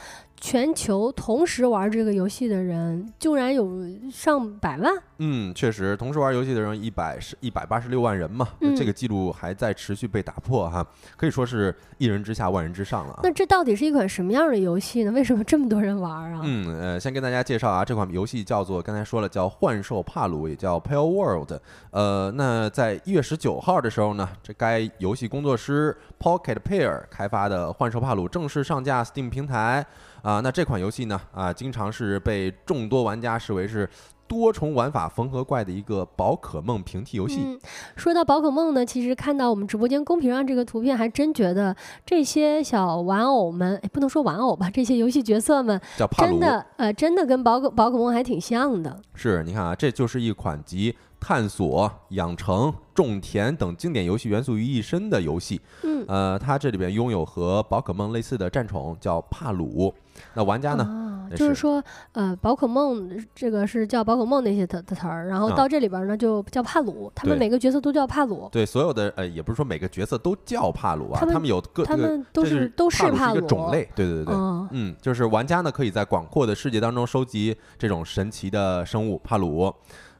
[0.44, 3.66] 全球同时玩这个游戏的人，竟然有
[4.12, 4.92] 上百万。
[5.16, 13.20] 嗯，确实，同时玩游戏的人一百是一百八十六万人嘛，这个记录还在持续被打破哈，可以说是一人之下万人之上了。
[13.22, 15.10] 那这到底是一款什么样的游戏呢？
[15.12, 16.42] 为什么这么多人玩啊？
[16.44, 21.52] 嗯，呃，先跟大家介绍啊，这款游戏叫做刚才说了叫幻兽帕鲁，也叫 Pale World。
[21.90, 29.86] 呃，那在一月十九号的时候呢，这该游戏工作室 Pocket Pair 开发的幻兽帕鲁正式上架 Steam 平台。
[30.24, 31.20] 啊，那这款游戏呢？
[31.34, 33.86] 啊，经常是被众多玩家视为是
[34.26, 37.58] 多重玩法缝合怪的一个宝可梦平替游戏。
[37.94, 45.78] 说到宝可梦呢，其实看到我们直播间公屏上这个图片，还真觉得这些小玩偶们，哎，不能说玩偶吧，这些游戏角色们，
[46.16, 48.98] 真的，呃，真的跟宝可宝可梦还挺像的。
[49.12, 55.58] 是，你看啊，这就是一款集探索、养成、种田等经典游戏元素于一身的游戏。
[55.82, 59.94] 嗯，呃，它这里边拥有和宝可梦类似的战宠，叫帕鲁。
[60.34, 61.10] 那玩家呢？
[61.34, 61.82] 就是说，
[62.12, 68.46] 呃，宝可梦这个是叫宝可梦那些的的词儿，然后到这里边呢就叫帕鲁，他们每个角色都叫帕鲁。
[68.52, 73.88] 对，所有的呃，也不是说每个角色都叫帕鲁啊，他们有各，他们都是都是帕鲁一个种类。
[73.96, 74.34] 对对对对，
[74.72, 79.74] 嗯，就是玩家呢可以在广阔的世界当中收集这种神奇的生物帕鲁，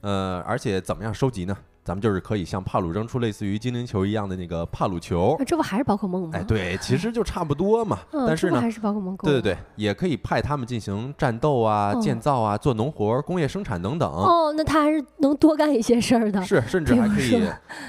[0.04, 1.56] 呃，而且怎么样收集呢？
[1.82, 6.30] 咱们就是可以像帕鲁扔出类似于精灵球一样的那个帕鲁球，这不还是宝可梦吗？
[6.34, 7.98] 哎，对， 其实就差不多嘛。
[8.10, 9.16] 但是呢，还是宝可梦。
[9.18, 14.10] 对对对，也可以派他们进行战斗啊、建造啊、做农活、工业生产等等。
[14.10, 16.42] 哦，那他还是能多干一些事儿的。
[16.42, 17.42] 是，甚至还可以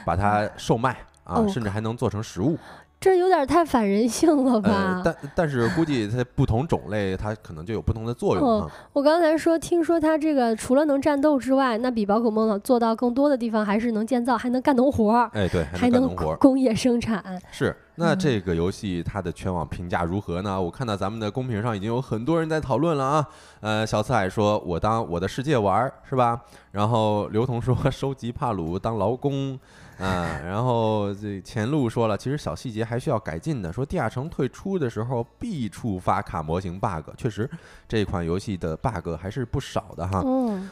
[0.06, 2.58] 把它售卖啊，甚至还能做成食物。
[3.00, 5.02] 这有点太反人性了吧？
[5.06, 8.72] 但但是估计它不同种类，它可能就有不同的作用啊。
[8.94, 15.30] 我刚才说，听说它这个除了能战斗之外，那比宝可梦做到更多的地方，还是能建造，还能干农活儿。
[15.34, 17.24] 哎，对，还能干 工业生产。
[17.52, 20.60] 是，那这个游戏它的全网评价如何呢？
[20.60, 23.28] 我看到咱们的公屏上已经有很多人在讨论了啊。
[23.60, 29.60] 呃，小四海说：“我当我的世界玩是吧？”然后刘同说：“收集帕鲁当劳工。”
[29.98, 33.72] 啊，然后这前路说了，其实小细节还需要改进的。
[33.72, 37.50] 说地下城退出的时候必触发卡模型 bug，确实
[37.88, 40.22] 这款游戏的 bug 还是不少的哈。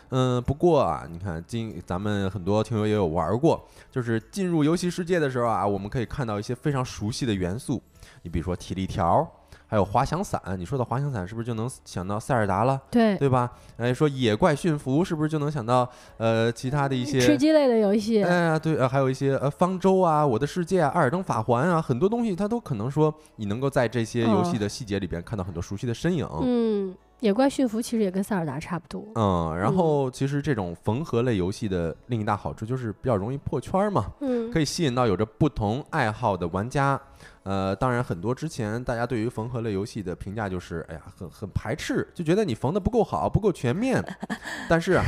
[0.10, 7.82] 嗯，不过啊，你看今咱们很多听友也有玩过，就是进入游戏世界的时候啊，我们可以看到一些非常熟悉的元素，
[8.24, 9.30] 你比如说体力条。
[9.74, 12.80] 还有滑翔伞，你说到滑翔伞，是不是就能想到塞尔达了？
[12.92, 13.52] 对，对吧？
[13.78, 18.24] 哎，说野怪驯服，是不是就能想到呃其他的一些吃鸡类的游戏？
[18.24, 26.30] 哎呀，对，呃，还有一些呃方舟啊，我的世界啊，艾尔登法环啊，很多东西它都可能说你能够在这些游戏的细节里边看到很多熟悉的身影。
[26.44, 29.04] 嗯，野怪驯服其实也跟塞尔达差不多。
[29.16, 37.02] 嗯，然后其实这种缝合类游戏的另一大好处就是比较容易破圈嘛，嗯，可以吸引到有着不同爱好的玩家。
[37.43, 44.03] 呃，当然，很多之前大家对于缝合类游戏的评价就是，哎呀，很很排斥，就觉得你缝的不够好，不够全面。
[44.69, 45.03] 但是啊，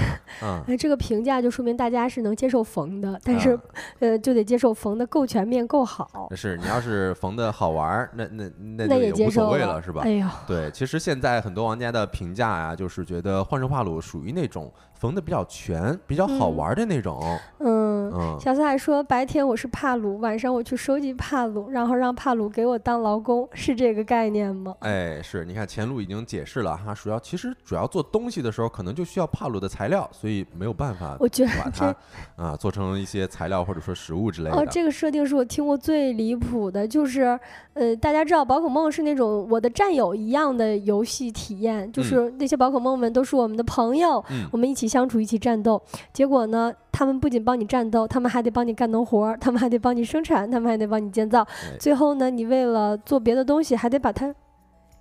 [0.68, 3.58] 哎，这个评价就说明大家是能接受缝的，但是，
[4.00, 6.30] 呃，就得接受缝的够全面、够好。
[6.36, 10.02] 是你要是缝的好玩，那那那那也无所谓了，是吧？
[10.04, 17.22] 哎呦，对，其实现在很多玩家的评价呀，就是觉得《幻兽帕鲁》属于那种缝的比较全、比较好玩的那种。
[17.60, 17.96] 嗯。
[18.14, 24.76] 嗯，小四还说，白天我是帕鲁，晚上我去收集帕鲁，然后让帕鲁给我当劳工，是这个概念吗？
[24.82, 31.96] 哎，是，你看前路已经解释了哈，主要其实主要做东西的时候，可能就需要帕鲁的材料，所以没有办法我觉得把它
[32.36, 34.56] 啊做成一些材料或者说食物之类的。
[34.56, 37.38] 哦，这个设定是我听过最离谱的，就是
[37.74, 45.82] 呃，大家知道宝可梦是那种我的战友一样的游戏体验，就是那些宝可梦们都是我们的朋友，嗯我们一起相处，一起战斗。
[46.14, 51.42] 结果呢，他们不仅帮你战斗，他们还得帮你干农活儿， 他们还得帮你生产，他们还得帮你建造。
[51.42, 54.34] 哎最后呢，你为了做别的东西，还得把它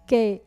[0.06, 0.42] 给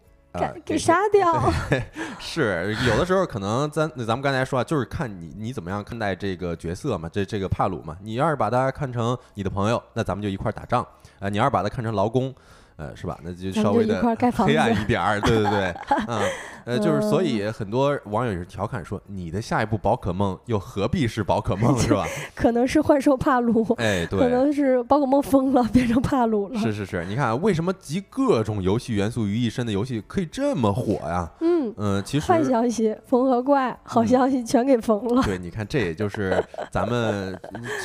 [0.63, 1.51] 给杀掉。
[2.19, 7.97] 是有的时候可能咱咱们刚才说啊，就是看你你怎么样看待这个角色嘛，这这个帕鲁嘛。
[8.01, 10.85] 你要是把他看成你的朋友，那咱们就一块儿打仗
[11.19, 12.31] 啊、你要是把他看成劳工，
[12.77, 13.17] 呃，是吧？
[13.23, 15.75] 那就稍微的黑暗一点儿，对对对，
[16.07, 16.21] 嗯，
[16.65, 22.05] 呃，就是所嗯以很多网友也是调侃说，你的下一步宝可梦又何必是宝可梦是吧？
[22.35, 24.29] 可能是幻兽帕鲁，哎，对可。
[24.29, 26.59] 能是宝可梦疯了，变成帕鲁了。
[26.59, 31.29] 是是是，你看为什么集各种游戏元素于一身的游戏可以这么火呀？
[31.41, 35.23] 嗯，嗯，其实坏消息，缝合怪；好嗯消息，全给缝了。
[35.23, 37.35] 对，你看，这也就是咱们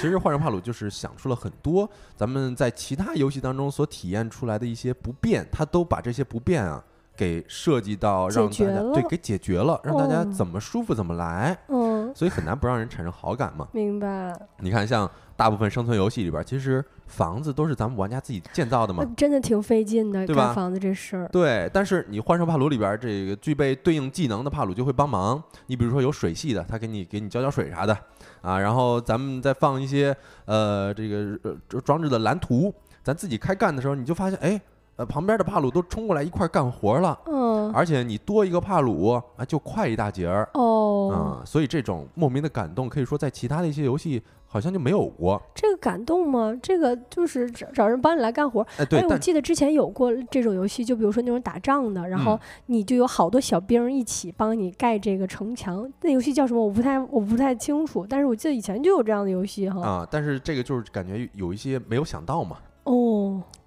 [0.00, 6.82] 其实幻兽帕鲁就是想出了很多咱们在其他游戏当中所体验出来的一些不便，他都把这些不便啊
[7.14, 13.68] 给设计到让大家对给解决了，让大家哦怎么舒服怎么来，嗯，所以很难不让人产生好感嘛。
[13.72, 14.34] 明白。
[14.60, 19.04] 你看，像大部分生存游戏里边，其实房子都是咱们玩家自己建造的嘛。
[19.14, 21.28] 真的挺费劲的，对吧房子这事儿。
[21.28, 25.42] 对，但是你幻兽帕鲁里边儿这个具备对应技能的帕鲁就会帮忙。
[25.66, 27.96] 你比如说有水系的，他给你给你浇浇水啥的
[28.40, 30.16] 啊，然后咱们再放一些
[30.46, 34.58] 呃这个呃装置的蓝图，咱自己开干的时候，你就发现哎
[34.96, 45.40] 呃旁边的帕鲁都冲过来一块儿干活了，嗯，而且你多一个帕鲁啊就快一大截儿哦，嗯，所以这种莫名的感动，可以说在其他的一些游戏好像就没有过。
[45.54, 46.54] 这个感动吗？
[46.62, 48.60] 这个就是找找人帮你来干活。
[48.76, 55.90] 哎，对，哎，我记得之前有过这种游戏，就比如说那种打仗的，然后嗯你就有好多小兵儿一起帮你盖这个城墙。
[56.02, 56.62] 那游戏叫什么？
[56.62, 59.80] 我不太我不太清楚，但是我记得以前就有这样的游戏哈。
[59.80, 62.58] 啊，但是这个就是感觉有一些没有想到嘛。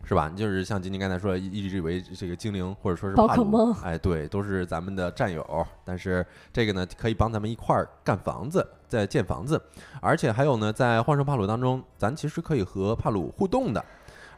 [0.06, 0.32] 哦，是吧？
[0.36, 5.66] 就是像晶晶刚才说，一一直以为这个精灵或者说是宝帕鲁可梦哎，对，都是咱们的战友。
[5.84, 9.60] 但是这个呢，可以帮咱们一块儿干房子，在建房子。
[10.02, 13.84] 而且还有呢，在幻兽帕鲁当中，咱其实可以和帕鲁互动的。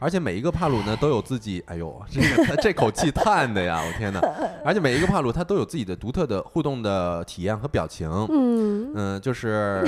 [0.00, 4.20] 而且每一个帕鲁呢都有自己，哎呦，这个这口气叹的呀，我天哪！
[4.64, 8.08] 而且每一个帕鲁它都有自己的独特的互动的体验和表情。
[8.30, 9.84] 嗯，嗯，就是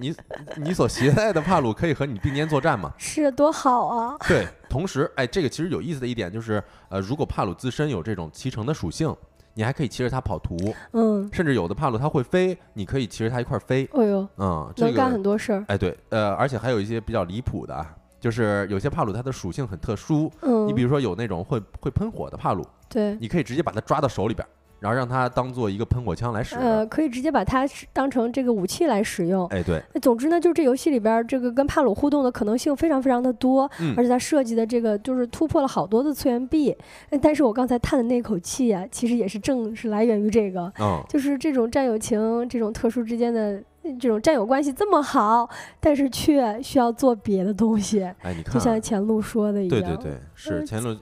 [0.00, 0.14] 你
[0.56, 2.92] 你所携带的帕鲁可以和你并肩作战嘛。
[2.98, 4.16] 是多好啊！
[4.26, 9.14] 对，同时，哎，这个其实有意思的一点就是，呃，如果帕鲁自身有这种骑乘的属性，
[9.54, 10.56] 你还可以骑着它跑图，
[10.92, 15.64] 嗯，甚至有的帕鲁它会飞，你可以骑着它一块儿飞，哎呦，嗯，这能干个，很多事儿。
[15.68, 24.48] 哎，对，呃，而且还有一些比较离谱的啊，就是有些帕鲁它的属性很特殊，嗯，你比如说有那种会会喷火的帕鲁，对，你可以直接把它抓到手里边儿，
[24.80, 26.56] 然后让它当做一个喷火枪来使。
[26.56, 29.46] 呃，可以直接把它当成这个武器来使用。
[29.48, 36.76] 哎，对，那总之呢，就是这游戏里边儿这个跟帕鲁互动的可能性非常非常的多，嗯而且它设计的这个就是突破了好多的次元壁。
[37.10, 49.80] 呃但是我刚才叹的那口气啊，其实也是正是来源于这个，嗯，就是这种战友情、这种特殊之间的呃这种战友关系这么好，但是却需要做别的东西，哎，你看啊，就像前路说的一样。
[49.80, 50.96] 对对对，是嗯前路，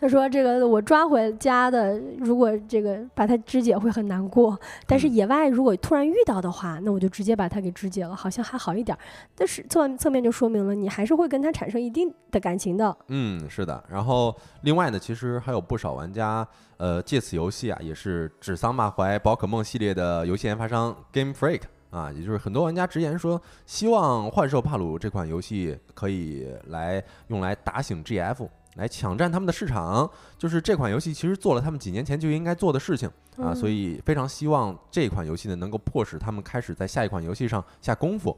[0.00, 4.56] 他说：“这个我抓回家的，如果这个把它肢解会很难过，
[4.86, 9.00] 但是嗯野外如果突然遇到的话，那我就直接把它给肢解了，好像还好一点儿。
[9.34, 12.96] 但是侧侧面就说明了你还是会跟它产生一定的感情的。
[13.08, 13.82] 嗯，是的。
[13.90, 14.32] 然后
[14.62, 28.46] 另外呢，其实还有不少玩家，呃，借此游戏啊，也是指桑骂槐宝可梦系列的游戏研发商 Game Freak 啊，也就是很多玩家直言说，希望幻兽帕鲁这款游戏可以来用来打醒 GF。
[28.78, 38.34] 来抢占他们的市场，就是这款游戏其实做了他们几年前就应该做的事情啊，嗯所以非常希望这款游戏呢能够迫使他们开始在下一款游戏上下功夫。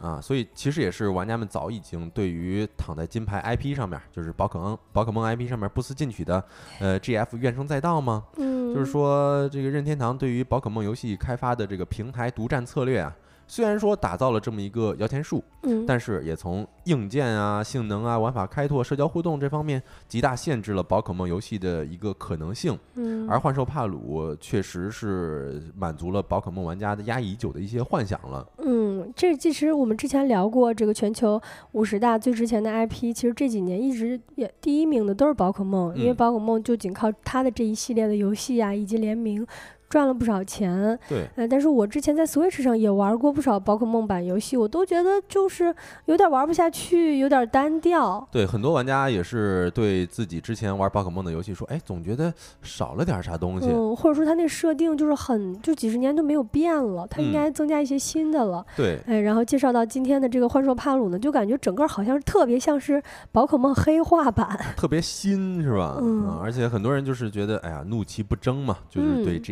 [0.00, 6.42] 啊，所以其实也是玩家们早已经对于躺在金牌 IP 上面，就是宝可梦宝可梦 IP 上面不思进取的
[6.78, 8.24] 呃 GF 怨声载道吗？
[8.36, 13.14] 嗯，就是说这个任天堂对于宝可梦游戏开发的这个平台独占策略啊，
[13.50, 22.78] 虽然说打造了这么一个摇钱树，嗯，但是也从硬件啊、性能啊、玩法开拓、社交互动这方面极大限制了宝可梦游戏的一个可能性。
[22.94, 28.46] 嗯，而幻兽帕鲁确实是满足了宝可梦玩家的压抑已久的一些幻想了。
[28.58, 39.44] 嗯，这其实我们之前聊过这个全球五十大最值钱的 IP，其实这几年一直也第一名的都是宝可梦，因为嗯宝可梦就仅靠它的这一系列的游戏啊以及联名。
[39.90, 40.98] 赚了不少钱。
[41.06, 45.74] 对，呃，但是我之前在 Switch 上也玩过不少宝可梦版游戏，我都觉得就是
[46.06, 48.26] 有点玩不下去，有点单调。
[48.30, 52.32] 对，很多玩家也是对自己之前玩宝可梦的游戏说，哎，总觉得
[52.62, 53.68] 少了点啥东西。
[53.68, 58.64] 嗯，或者说它那设定就是很，就几十年都没有变了，它应嗯该增加一些新的了。
[58.76, 64.48] 对，哎，然后介绍到今天的这个幻兽帕鲁呢，就感觉整个好像是特别像是宝可梦黑化版。
[64.76, 65.98] 特别新是吧？
[66.00, 69.42] 嗯啊而且很多人就是觉得，哎呀，怒其不争嘛，就是对嗯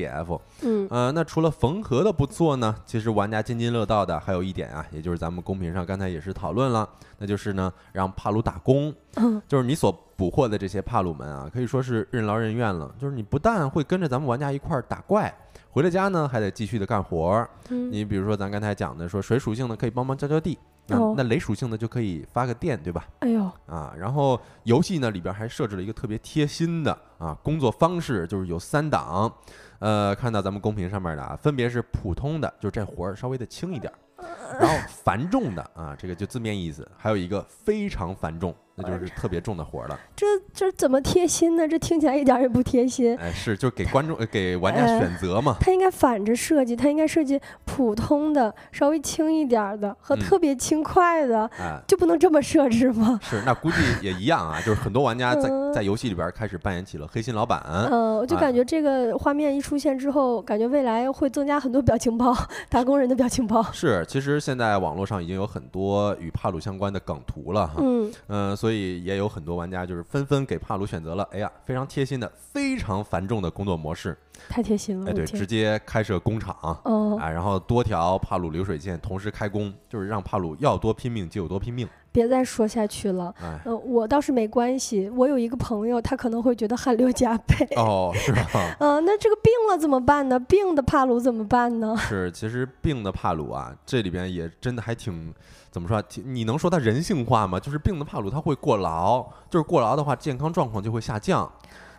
[0.62, 12.92] 嗯呃，那除了缝合的不错呢，其实玩家津津乐道的还有一点啊，也就是咱们公屏上刚才也是讨论了，那就是呢，让帕鲁打工，嗯就是你所捕获的这些帕鲁们啊，可以说是任劳任怨了。
[12.98, 15.32] 就是你不但会跟着咱们玩家一块儿打怪，
[15.70, 17.48] 回了家呢还得继续的干活儿。
[17.68, 20.58] 嗯，你比如说咱刚才讲的，说水属性的可以帮忙浇浇地，
[20.88, 23.06] 那、哦那雷属性的就可以发个电，对吧？
[23.20, 29.32] 哎呦，啊，然后游戏呢里边还设置了一个特别贴心的啊工作方式，就是有三档，
[29.80, 39.98] 呃，看到咱们公屏上面的啊，分别是普通的，就这活儿稍微的轻一点儿，然后繁重的啊，这个就字面意思，还有一个非常繁重，那就是特别重的活儿了。
[40.14, 41.66] 这这怎么贴心呢？
[41.66, 43.16] 这听起来一点儿也不贴心。
[43.18, 45.56] 哎，是，就是给观众、呃给玩家呃选择嘛。
[45.60, 53.18] 他应该反着设计，他应该设计普通的、稍微轻一点儿的和嗯特别轻快的，哎，就不能这么设置吗？
[53.22, 57.62] 是，那估计也一样啊，就是很多玩家在嗯在游戏里边开始扮演起了黑心老板。
[57.90, 62.36] 嗯，我就啊感觉这个画面一出现之后，感觉未来会增加很多表情包，
[62.68, 63.62] 打工人的表情包。
[63.72, 67.74] 是，其实现在网络上已经有很多与帕鲁相关的梗图了哈。
[67.78, 74.16] 嗯，嗯，所以也有很多玩家就是纷纷给帕鲁选择了，哎呀，非常贴心的、非常繁重的工作模式，
[74.48, 83.34] 太贴心了，哎，对，直接开设工厂，哦，哎，然后多条帕鲁流水线同时开工，就是让帕鲁要多拼命就有多拼命，别再说下去了。
[83.40, 87.66] 哎，呃，我倒是没关系，我有一个朋友，他可能会觉得汗流浃背。
[87.76, 88.46] 哦，是吧？
[88.80, 90.38] 嗯、那这个病了怎么办呢？
[90.38, 91.96] 病的帕鲁怎么办呢？
[91.96, 95.34] 是，其实病的帕鲁啊，这里边也真的还挺。
[95.78, 96.02] 怎么说啊？
[96.24, 97.60] 你能说它人性化吗？
[97.60, 101.48] 就是病的帕鲁它会过劳，就是过劳的话，健康状况就会下降。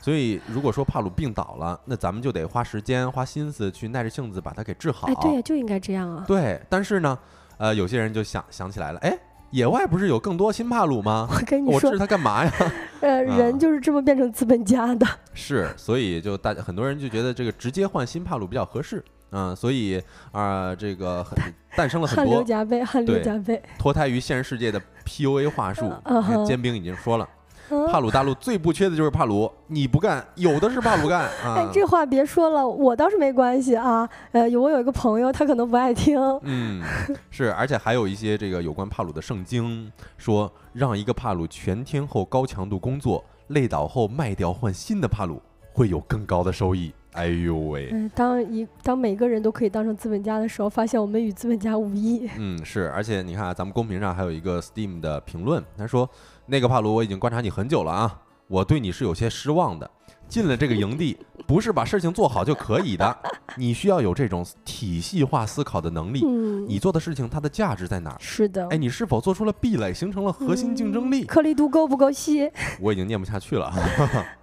[0.02, 5.08] 所以如果说帕鲁病倒了，那咱们就得花时间、花心思去耐着性子把它给治好。
[5.08, 6.26] 哎，对呀，就应该这样啊。
[6.28, 7.18] 对，但是呢，
[7.58, 9.18] 呃，有些人就想想起来了，哎，
[9.52, 11.26] 野外不是有更多新帕鲁吗？
[11.32, 12.52] 我跟你说我治，它干嘛呀？
[13.00, 15.08] 呃，啊人就是这么变成资本家的。
[15.34, 19.02] 是，所以就大家很多人就觉得这个直接换新帕鲁比较合适，
[19.32, 20.02] 嗯，所以
[20.32, 21.38] 啊、这个很
[21.76, 23.62] 诞生了很多汗流多浃背，汗流对浃背。
[23.78, 25.92] 脱胎于现实世界的 PUA 话术。
[26.06, 27.30] 嗯哼你看煎饼已经说了，
[27.70, 31.70] 嗯帕鲁大陆最不缺的就是帕鲁，你不干，有的是帕鲁干啊 哎，。
[31.72, 34.10] 这话别说了，我倒是没关系啊。
[34.32, 36.20] 呃，我有一个朋友，他可能不爱听。
[36.42, 36.82] 嗯，
[37.30, 45.40] 是，而且还有一些这个有关帕鲁的圣经说，让一个帕鲁全天候高强度工作，累倒后卖掉换新的帕鲁，
[45.72, 46.92] 会有更高的收益。
[47.14, 52.30] 哎呦喂，嗯，当一当每个人都可以当成资本家的时候，发现我们与资本家无异。
[52.38, 56.08] 嗯，是，而且你看啊，咱们公屏上还有一个 Steam 的评论，他说
[56.46, 59.90] 那个帕鲁我已经观察你很久了啊，我对你是有些失望的。
[60.30, 61.18] 进了这个营地，
[61.48, 63.18] 不是把事情做好就可以的，
[63.58, 66.24] 你需要有这种体系化思考的能力。
[66.24, 68.18] 嗯，你做的事情它的价值在哪儿？
[68.20, 68.68] 是的。
[68.70, 71.26] 哎，你是否做出了壁垒，形成了核心竞争力？
[71.26, 72.50] 颗粒度够不够细？
[72.80, 73.74] 我已经念不下去了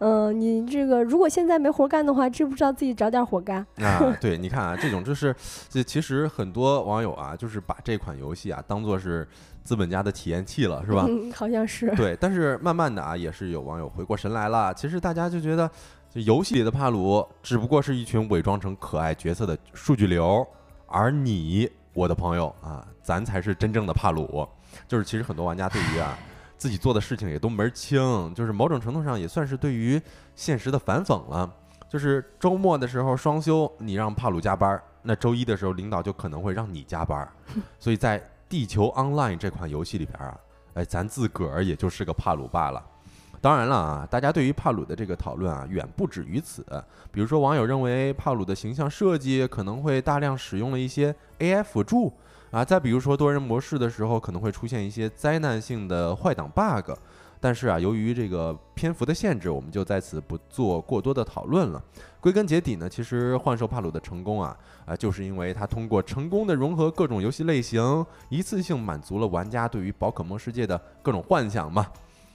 [0.00, 3.64] 嗯， 你这个如果现在没活干的话，知不知道自己找点活干？
[3.80, 4.16] 啊！
[4.20, 5.34] 对，你看啊，这种就是，
[5.68, 9.26] 这其实很多网友啊，就是把这款游戏啊当做是
[9.66, 11.04] 资本家的体验器了，是吧？
[11.08, 11.94] 嗯， 好像是。
[11.96, 14.72] 对，但是慢慢的啊，也是有网友回过神来了。
[14.72, 15.68] 其实大家就觉得，
[16.14, 20.46] 这游戏里的帕鲁只不过是一群伪装成可爱角色的数据流，
[20.86, 24.48] 而你，我的朋友啊，咱才是真正的帕鲁。
[24.86, 26.16] 就是其实很多玩家对于啊
[26.56, 30.00] 自己做的事情也都门儿清，就是某种程度上也算是对于
[30.34, 31.50] 现实的反讽了。
[31.88, 37.32] 就是周末的时候双休，你让帕鲁加班儿，那周一的时候领导就可能会让你加班儿。
[37.78, 40.38] 所以在《地球 Online》这款游戏里边啊，
[40.74, 42.84] 哎，咱自个儿也就是个帕鲁罢了。
[43.40, 46.64] 当然了啊，大家对于帕鲁的这个讨论啊，远不止于此。
[47.12, 52.12] 比如说，网友认为帕鲁的形象设计可能会大量使用了一些 AI 辅助
[52.50, 56.92] 啊，再比如说多人模式的时候可能会出现一些灾难性的坏档 bug。
[57.38, 61.80] 但是啊，由于这个篇幅的限制，我们就在此不做过多的讨论了。
[62.18, 64.56] 归根结底呢，其实幻兽帕鲁的成功啊，
[64.86, 71.86] 啊，就是因为它通过成功的融合各种游戏类型，一次性满足了玩家对于宝可梦世界的各种幻想嘛。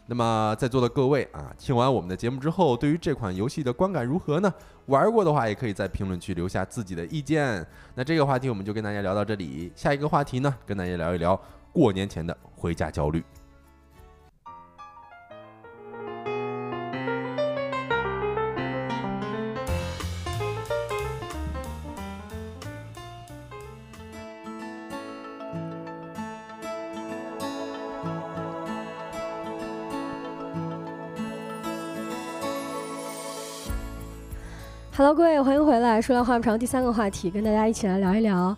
[0.08, 4.54] 那么在座的各位啊，听完我们的节目之后，对于这款游戏的观感如何呢？
[4.88, 7.66] 玩过的话，也可以在评论区留下自己的意见。
[7.96, 11.40] 那这个话题我们就跟大家聊到这里，下一个话题呢，跟大家聊一聊
[11.72, 13.24] 过年前的回家焦虑。
[35.02, 36.00] Hello，各位，欢迎回来。
[36.00, 38.56] 说来话不长，第三个话题，跟大家一起来聊一聊。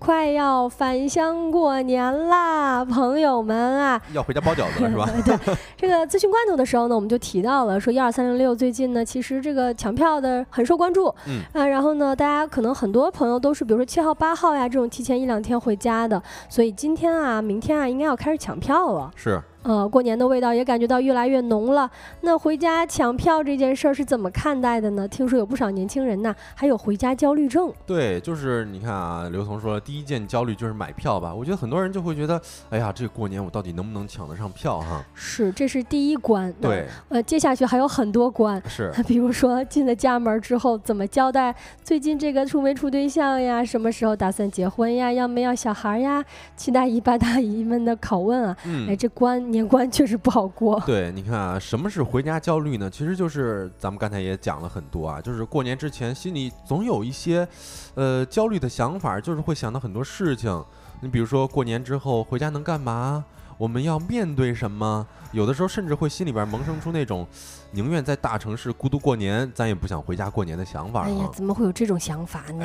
[0.00, 4.02] 快要返乡过年啦，朋友们啊！
[4.12, 5.08] 要回家包饺子了是吧？
[5.24, 11.14] 对，这个资讯罐头的时候呢，我们就提到了说，一二三零六最近呢，其实这个抢票的很受关注。
[11.28, 19.12] 嗯啊，然后呢，大家可能很多朋友都是，比如说七号、八号呀这种提前一两天回家的，所以今天啊、明天啊，应该要开始抢票了。
[19.14, 21.90] 是，呃，过年的味道也感觉到越来越浓了。
[22.20, 25.08] 那回家抢票这件事儿是怎么看待的呢？
[25.08, 27.72] 听说有不少年轻人呐，还有回家焦虑症。
[27.86, 31.34] 对，就是你看啊，刘同说了，第一件焦虑就是买票吧。
[31.34, 32.40] 我觉得很多人就会觉得，
[32.70, 35.02] 哎呀，这过年我到底能不能抢得上票哈？
[35.14, 36.52] 是，这是第一关。
[36.60, 38.62] 对，呃，接下去还有很多关。
[38.68, 41.54] 是， 比如说进了家门之后怎么交代？
[41.82, 43.64] 最近这个处没处对象呀？
[43.64, 45.10] 什么时候打算结婚呀？
[45.10, 46.22] 要没要小孩呀？
[46.54, 48.56] 七大姨八大姨们的拷问啊！
[48.66, 50.78] 嗯哎，这关年关确实不好过。
[50.84, 52.90] 对，你看啊，什么是回家焦虑呢？
[52.90, 57.46] 其实就是咱们刚才也讲了很多啊，就是过年之前心里总有一些，
[57.94, 60.62] 呃，焦虑的想法，就是会想到很多事情。
[61.00, 63.24] 你比如说过年之后回家能干嘛？
[63.56, 65.06] 我们要面对什么？
[65.30, 67.26] 有的时候甚至会心里边萌生出那种
[67.70, 71.30] 宁愿在大城市孤独过年，咱也不想回家过年的想法哎呀啊，。
[71.32, 72.64] 怎么会有这种想法呢？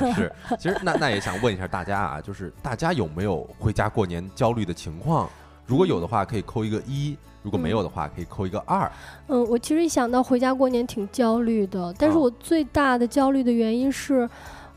[0.00, 5.28] 哎啊，是，其实那那也想问一下大家啊，就是大家有没有回家过年焦虑的情况？
[5.66, 8.90] 如果有的话，可以扣一个一；如果没有的话，可以扣一个二。
[9.28, 14.28] 嗯，我其实一想到回家过年挺焦虑的，但是啊我最大的焦虑的原因是，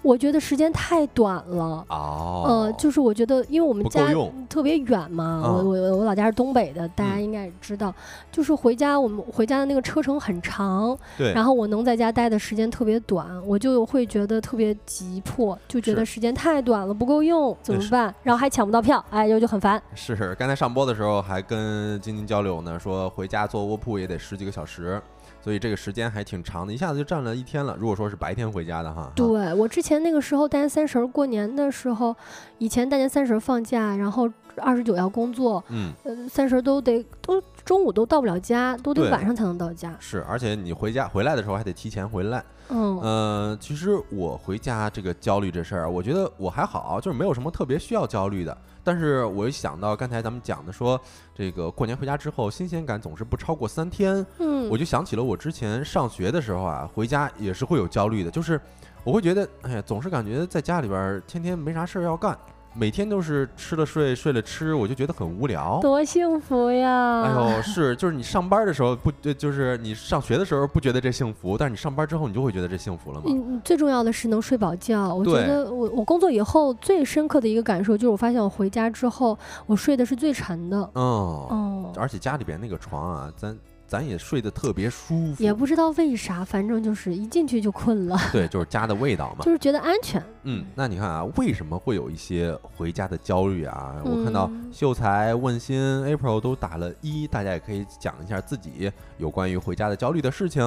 [0.02, 1.86] 我觉得时间太短了。
[1.90, 4.14] 哦，呃，就是我觉得，因为我们家
[4.48, 7.94] 特别远嘛，嗯我我我老家是东北的，大家嗯应该也知道，
[8.32, 18.14] 就是回家我们回家的那个车程很长，对，然后我能在家待的时间特别短，我就会觉得特别急迫，就觉得时间太短了，不够用，怎么办？
[18.24, 19.82] 然后还抢不到票，哎，就就很烦。
[19.94, 25.02] 是刚才上播的时候还跟晶晶交流呢，说回家坐卧铺也得十几个小时，
[25.42, 27.76] 所以这个时间还挺长的，一下子就站了一天了。
[27.80, 32.16] 如果说是白天回家的哈，哈，对我之前那个时候大年三十儿过年的时候，
[32.58, 39.96] 以前大年三十儿放假，然后二十九要工作，嗯，呃，三十儿都得都中午都到不了家，都得晚上才能到家。
[40.00, 42.44] 是，而且你回家回来的时候还得提前回来。
[42.70, 48.58] 嗯，呃，其实我回家这个焦虑这事儿，我觉得我还好，就是没有什么特别需要焦虑的。
[48.84, 51.00] 但是我一想到刚才咱们讲的说，
[51.36, 58.60] 这个过年回家之后，新鲜感总是不超过三天，嗯，我就想起了我之前上学的时候啊，回家也是会有焦虑的，就是
[59.08, 62.38] 我会觉得，哎呀，总是感觉在家里边儿天天没啥事儿要干，
[62.74, 65.80] 每天都是吃了睡，睡了吃，我就觉得很无聊。
[65.82, 67.22] 多幸福呀！
[67.22, 73.28] 哎呦，是，就是你上班的时候不，呃就是你上学的时候不觉得这幸福，但是你上班之后你就会觉得这幸福了嘛。
[73.28, 75.16] 嗯，最重要的是能睡饱觉。
[75.16, 80.78] 我觉得我我工作以后最深刻的一个感受就是，我发现我回家之后，我睡的是最沉的。
[80.96, 83.58] 嗯，哦，而且家里边那个床啊，咱
[83.88, 85.42] 咱也睡得特别舒服。
[85.42, 89.46] 也不知道为啥，反正就是一进去就困了， 对，就是家的味道嘛。
[89.46, 90.22] 就是觉得安全。
[90.44, 93.96] 嗯，那你看啊，为什么会有一些回家的焦虑啊？
[94.04, 100.62] 我看到嗯秀才、问心、April 都打了一，大家也可以讲一下自己有关于回家的焦虑的事情。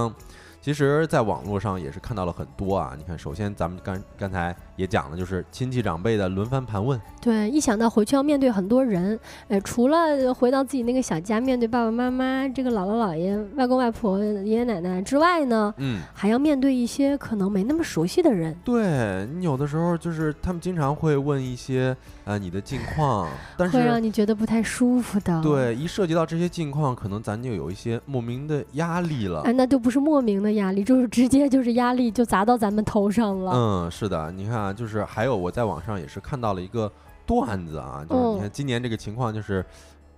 [0.63, 2.95] 其实，在网络上也是看到了很多啊。
[2.99, 18.55] 你看，首先咱们刚刚才也讲了，就是亲戚长辈的轮番盘问，对，一想到回去要面对很多人，呃，除了回到自己那个小家，面对爸爸妈妈、这个姥姥姥爷、外公外婆、爷爷奶奶之外呢，嗯，还要面对一些可能没那么熟悉的人。
[18.63, 21.97] 对你有的时候就是他们经常会问一些
[22.31, 29.41] 呃你的近况，但是会让你觉得不太舒服的。，对一涉及到这些近况，可能咱就有一些莫名的压力了。
[29.41, 33.53] 哎，那就不是莫名的压力，就是直接就是压力就砸到咱们头上了。
[33.53, 36.91] 嗯，是的，你看啊，就是还有我在网上也是看到了一个
[37.27, 39.67] 段子啊，就是你嗯看今年这个情况就是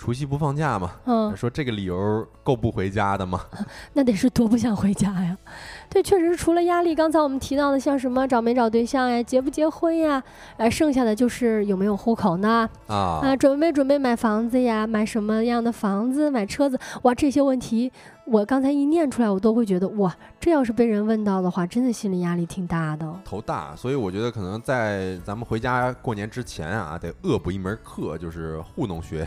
[0.02, 3.40] 除夕不放假嘛，嗯，说这个理由够不回家的吗？
[3.94, 5.38] 那得是多不想回家呀。
[5.88, 10.20] 对，确实是除了压力，刚才我们提到的像什么找没找对象呀、结不结婚呀，
[10.56, 12.68] 呃，剩下的就是有没有户口呢？
[12.88, 17.92] 啊，啊，准备准备买房子呀，买什么样的房子，买车子，哇，这些问题
[18.24, 23.12] 我刚才一念出来，我都会觉得哇，这要是被人问到的话，真的心理压力挺大的。
[23.24, 29.26] 头大，所以我觉得可能在咱们回家过年之前啊，得恶补一门课，就是糊弄学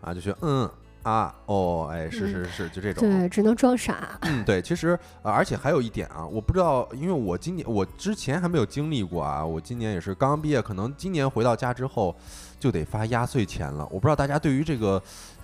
[0.00, 0.68] 啊，就学嗯
[1.04, 3.08] 啊哦，哎，是是是，就这种。
[3.08, 4.18] 对，只能装傻。
[4.22, 12.14] 嗯，对，其实、呃而且还有一点啊，我不知道，因为我今年我之前还没有经历过啊，我今年也是刚刚毕业，可能今年回到家之后
[12.58, 13.84] 就得发压岁钱了。
[13.90, 15.02] 我不知道大家对于这个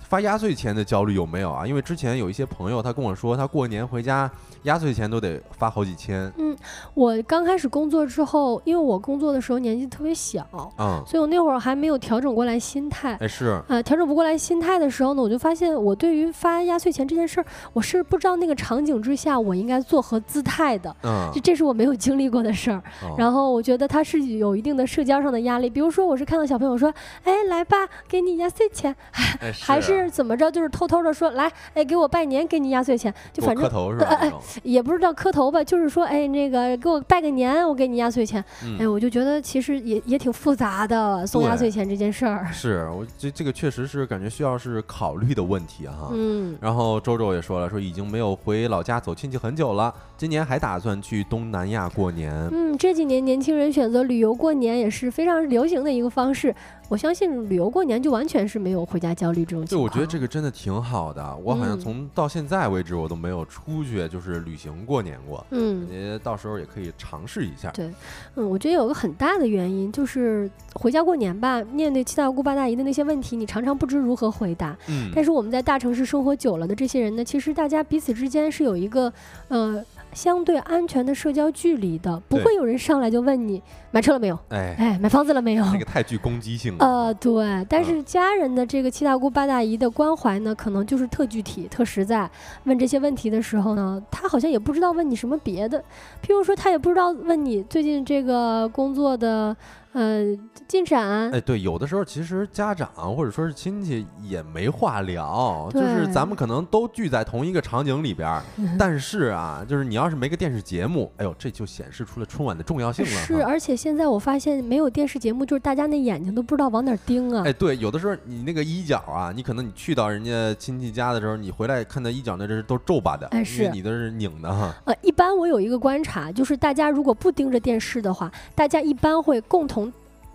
[0.09, 1.67] 发压岁钱的焦虑有没有啊？
[1.67, 4.29] 因为之前有一些朋友他跟我说，他过年回家
[4.63, 6.31] 压岁钱都得发好几千。
[6.37, 6.55] 嗯，
[6.93, 10.45] 我刚开始工作之后，因为我工作的时候年纪特别小，
[10.77, 13.17] 嗯，所以我那会儿还没有调整过来心态。
[13.19, 20.95] 哎，是，呃，调整不过来心态的时候呢，我就发现我对于发压岁钱这件事儿，我是不知道那个场景之下我应该做何姿态的。
[21.03, 25.69] 嗯这，这是我没有经历过的事儿，哦然后我觉得它是有一定的社交上的压力。
[25.69, 26.93] 比如说，我是看到小朋友说
[27.23, 28.95] ：“哎，来吧，给你压岁钱。
[29.41, 34.19] ”哎还是怎么着，就是偷偷的说：“来，哎，给我拜年，给你压岁钱。”就反正磕头是吧？
[34.63, 38.43] 也不是叫磕头吧，就是说，哎，那个给我拜个年，我给你压岁钱。
[38.61, 42.47] 哎，嗯，我就觉得其实也也挺复杂的，送压岁钱这件事儿。
[42.51, 46.09] 是我这这个确实是感觉需要是考虑的问题哈。
[46.11, 52.29] 嗯，然后周周也说了，说已经没有回老家走亲戚很久了，今年还打算去东南亚过年。
[52.51, 56.53] 嗯，这几年年轻人选择旅游过年也是非常流行的一个方式。
[56.89, 61.37] 我相信旅游过年就完全是没有回家焦虑这种情对，我觉得这个真的挺好的。
[61.37, 65.45] 我好像嗯从到现在为止，我都没有出去就是旅行过年过。
[65.51, 65.87] 嗯。
[65.89, 67.71] 您到时候也可以尝试一下。
[67.71, 67.89] 对，
[68.35, 74.75] 嗯，我觉得有个很大的原因就是回家过年吧，面对七大姑八大姨的那些问题，你常常不知如何回答。
[74.89, 79.13] 嗯，但是我们在大城市生活久了的这些人呢，其实大家彼此之间是有一个
[79.49, 79.79] 呃
[80.13, 85.65] 相对安全的社交距离的，不会有人上来就问你买车了没有，哎，哎，买房子了没有。
[85.65, 86.85] 那个太具攻击性了。
[86.85, 92.29] 呃，对，但嗯是家人的这个七大姑八大姨的关怀呢，可能就是特具体、特实在。
[92.65, 95.79] 问这些问题的时候呢，他好像也不知道问你什么别的，
[96.21, 99.55] 譬如说，他也不知道问你最近这个工作的
[99.93, 100.23] 呃
[100.67, 101.31] 进展。
[101.31, 108.41] 哎，对，有的时候其实家长或者说是亲戚也没话聊，就是咱们可能都聚在同一个场景里边，
[108.77, 113.11] 但是啊，就是你要是没个电视节目，哎呦，这就显示出了春晚的重要性了。
[113.21, 117.43] 是，而且现在我发现没有电视节目，就是大家那眼睛都不知道往哪儿盯啊。
[117.45, 124.73] 哎，对，有的时候你那个衣角啊，你可能你去到人家亲戚家的时候，你回来看到衣角那这是都皱巴的，哎是你都是拧的哈。
[124.85, 129.78] 呃，一般我有一个观察，就是大家如果不盯着电视的话，大家一般会共同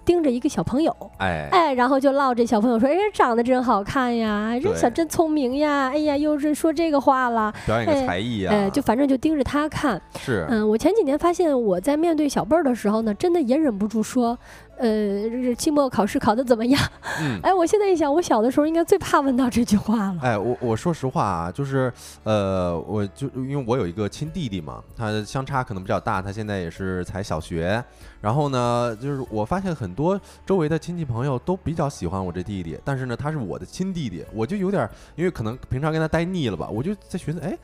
[0.04, 0.94] 盯着一个小朋友。
[1.18, 10.00] 哎，哎，然后就唠这小朋友说：“哎，长得真好看呀，这小真聪明呀，哎呀，又是说这个话了，表演个哎才艺啊，哎，就反正就盯着他看。
[10.18, 14.38] 是，嗯，我前几年发现我在面对小辈儿的时候呢，真的也忍不住说，
[14.78, 16.80] 呃，这期末考试考得怎么样？
[17.20, 17.38] 嗯。
[17.42, 20.18] 哎，我现在一想，我小的时候应该最怕问到这句话了。
[20.22, 27.82] 哎，我我说实话啊，就是呃，我就因为我有一个亲弟弟嘛，他相差可能比较大，他现在也是才小学。
[28.20, 37.54] 然后呢，就是我发现很多周围的亲戚朋友都比较喜欢我这弟弟，但是呢，他是我的亲弟弟，我就有点儿，因为可能平常跟他待腻了吧，我就在寻思，哎，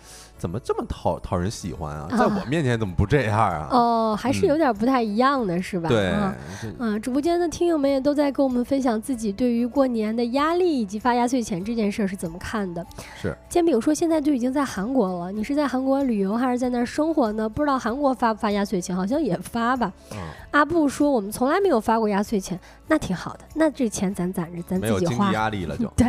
[0.40, 2.08] 怎么这么讨讨人喜欢啊？
[2.10, 3.68] 在我啊面前怎么不这样啊？
[3.70, 5.86] 哦，还是嗯有点不太一样的，是吧？
[5.88, 6.34] 对啊，
[6.78, 12.84] 嗯，直播间的听友们也都在跟我们分享自己对于过年的压力以及发压岁钱这件事儿是怎么看的。
[13.20, 17.46] 是煎饼说现在就已经在韩国了，你是在韩国旅游还是在那儿生活呢？
[17.46, 19.92] 不知道韩国发不发压岁钱，好像也发吧。
[20.12, 20.16] 嗯，
[20.52, 25.32] 阿布说我们从来没有发过压岁钱，那挺好的，那这钱咱攒着，咱自己花。
[25.32, 25.86] 压力了就。
[25.96, 26.06] 对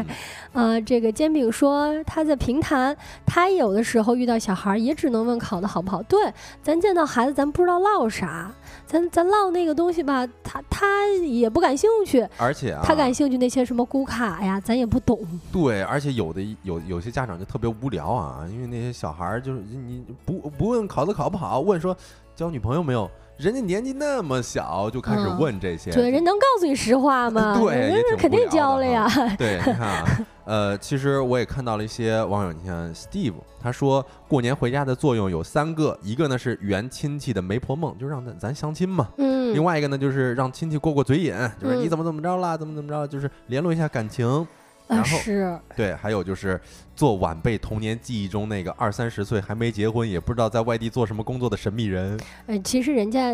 [0.53, 6.01] 嗯呃，这个煎饼说他在平潭，他有的时候遇到小孩也只能问考的好不好。
[6.03, 8.51] 对，咱见到孩子，咱不知道唠啥，
[8.85, 15.19] 咱咱唠那个东西吧，他他也不感兴趣，而且啊，他感兴趣那些什么咕卡呀，咱也不懂。
[15.51, 21.97] 对，而且有的有有些家长就特别无聊啊，因为那些小孩就是你不不问考的考不好，问说
[22.35, 23.09] 交女朋友没有，
[23.41, 27.57] 人家年纪那么小就开始嗯问这些，对，人能告诉你实话 吗？
[27.59, 29.35] 对人也挺肯定无聊的交了呀。
[29.37, 30.05] 对，你看啊，
[30.45, 44.47] 呃，其实我也看到了一些网友，你看 Steve，他说过年回家的作用有三个，一个呢是圆亲戚的媒婆梦，就让咱咱相亲嘛；嗯，另外一个呢就是让亲戚过过嘴瘾，就是嗯你怎么怎么着啦，怎么怎么着，就是联络一下感情。
[44.87, 46.59] 然啊后是，对，还有就是
[46.95, 52.19] 做晚辈童年记忆中那个二三十岁还没结婚，也不知道在外地做什么工作的神秘人。
[52.47, 53.33] 呃，其实人家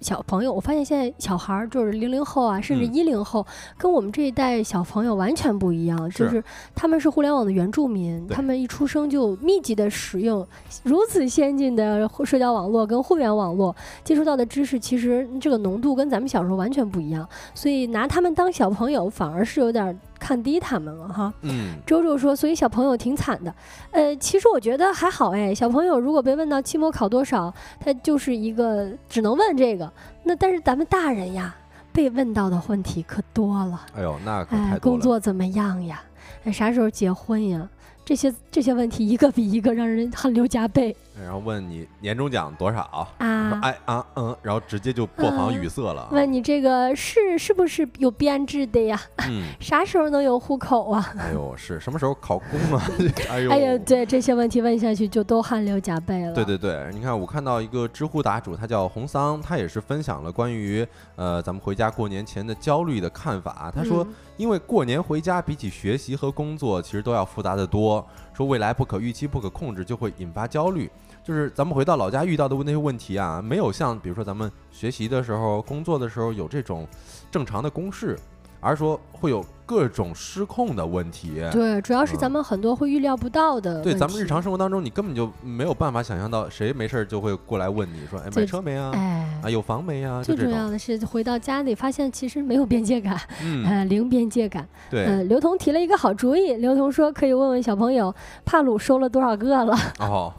[0.00, 3.44] 小朋友，我发现现在小孩儿就是零零后啊，甚至嗯一零后，
[3.76, 5.98] 跟我们这一代小朋友完全不一样。
[6.10, 6.44] 就是是
[6.74, 10.46] 他们是互联网的原住民，他们一出生就密集的使用
[10.84, 13.74] 如此先进的社交网络跟互联网络，
[14.04, 21.32] 接触到的知识其实这个浓度跟咱们小时候完全不一样，所以拿他们当小朋友反而是有点儿看低他们了哈。
[21.42, 23.52] 嗯，周周说，所以小朋友挺惨的。
[23.90, 29.90] 呃，其实我觉得还好哎，小朋友如果被问到期末考多少，他就是一个只能问这个。
[30.22, 31.56] 那但是咱们大人呀，
[31.92, 33.86] 被问到的问题可多了。
[33.96, 34.80] 哎呦，那可哎太，多了。
[34.80, 36.02] 工作怎么样呀？
[36.44, 37.66] 哎，啥时候结婚呀？
[38.04, 43.60] 这些这些问题一个比一个让人汗流浃背然后问你年终奖多少，说啊。
[43.62, 46.08] 哎啊嗯，然后直接就破防语塞了啊。
[46.12, 49.00] 问你这个是是不是有编制的呀？
[49.28, 51.12] 嗯，啥时候能有户口啊？
[51.18, 52.82] 哎呦，是什么时候考公啊？
[53.28, 56.32] 哎呦，哎呀，对这些问题问下去就都汗流浃背了。
[56.32, 60.86] 对对对，你看我看到一个知乎答主，他叫红桑，他也是分享了关于
[61.16, 63.70] 呃咱们回家过年前的焦虑的看法。
[63.74, 68.02] 他说，嗯因为过年回家比起学习和工作，其实都要复杂的多。
[68.32, 70.90] 说未来不可预期、不可控制，就会引发焦虑。
[71.22, 76.86] 就是咱们回到老家遇到的那些问题啊，没有像比如说咱们学习的时候、工作的时候有这种
[77.30, 78.18] 正常的公式，
[78.60, 81.40] 而是说会有各种失控的问题。
[81.52, 83.80] 对，主要是嗯咱们很多会预料不到的。
[83.82, 88.90] 对，咱们日常生活当中，你根本就没有办法想象到，谁没事儿就会过来问你说：“哎，买车没啊？
[88.92, 94.66] 哎，啊，有房没啊？”最重，要的是回到家里发现其实没有边界感，嗯， 呃，零边界感。
[94.90, 98.12] 对，呃，刘同提了一个好主意，刘同说可以问问小朋友
[98.44, 100.32] 帕鲁收了多少个了，哦，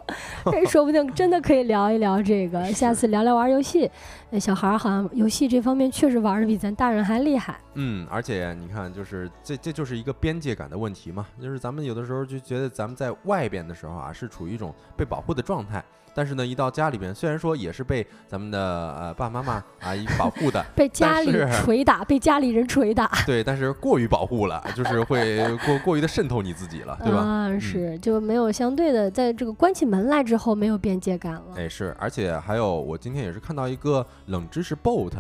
[0.52, 3.90] 这 说不定 真的可以聊一聊这个，下次聊聊玩游戏。
[4.32, 7.54] 呃小孩儿好像游戏这方面确实玩的比咱大人还厉害。
[7.74, 15.84] 嗯，而且你看，就是这这就是一个边界感的问题嘛，就是咱们有的时候就觉得咱们在外边的时候啊，是处于一种被保护的状态。
[16.14, 21.32] 但是呢，一到家里边，虽然说也是被咱们的呃爸爸妈妈啊一保护的，被家里
[21.64, 27.20] 捶打，被家里人捶打，对，但是过于保护了，就是会过过于的渗透你自己了，对吧？
[27.20, 31.54] 啊，是就没有相对的，在这个关起门来之后没有边界感了。
[31.56, 35.14] 哎，是，而且还有，我今天也是看到一个冷知识 bot，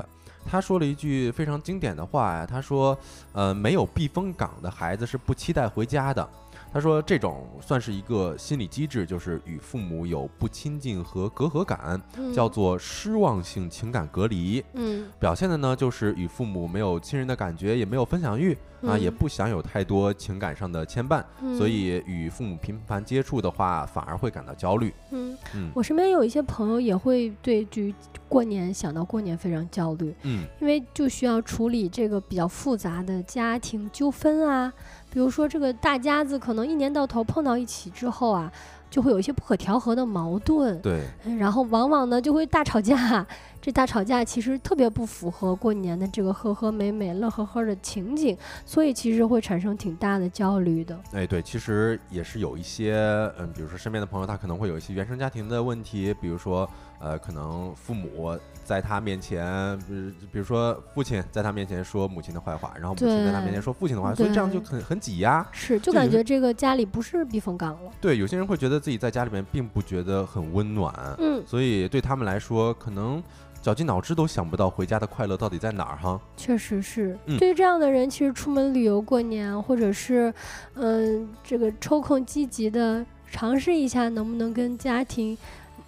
[0.45, 2.97] 他说了一句非常经典的话呀，他说，
[3.31, 6.27] 呃，没有避风港的孩子是不期待回家的。
[6.73, 12.33] 他说这种算是一个心理机制，就是与父母有不亲近和隔阂感，嗯。
[12.33, 14.63] 叫做失望性情感隔离。
[14.73, 15.09] 嗯。
[15.19, 21.57] 表现的呢，就是与父母没有亲人的感觉，也没有分享欲啊，也嗯不想有太多情感上的牵绊，嗯。
[21.57, 24.93] 所以与父母频繁接触的话，反而会感到焦虑。
[25.11, 25.69] 嗯，嗯。
[25.75, 27.93] 我身边有一些朋友也会对于
[28.29, 30.45] 过年想到过年非常焦虑，嗯。
[30.61, 34.71] 因为就需要处理这个比较复杂的家庭纠纷啊，
[35.11, 38.51] 比如说这个大家子可能一年到头碰到一起之后啊，
[38.89, 43.25] 就会有一些不可调和的矛盾，对，嗯然后往往呢就会大吵架。
[43.61, 48.35] 这大吵架其实特别不符合过年的这个和和美美、乐呵呵的情景，
[48.65, 50.99] 所以其实会产生挺大的焦虑的。
[51.11, 52.95] 哎，对，其实也是有一些，
[53.37, 56.67] 嗯，比如说身边的朋友，他可能会有一些原生家庭的问题，比如说，
[57.01, 65.45] 呃，可能父母在他面前，比如比如说父亲在他面前说母亲的坏话，然后母亲在他面前说父亲的话，所以这样就很很挤压。
[65.51, 67.91] 是，就感觉这个家里不是避风港了。
[67.99, 73.21] 对，有些人会觉得自己在家里面并不觉得很温暖，嗯，所以对他们来说，可能
[73.61, 76.19] 绞尽脑汁都想不到回家的快乐到底在哪儿哈。
[76.37, 77.17] 确实是。
[77.25, 80.31] 嗯对于这样的人，其实出门旅游过年，或者是，
[80.75, 85.35] 嗯、这个抽空积极的尝试一下，能不能跟家庭。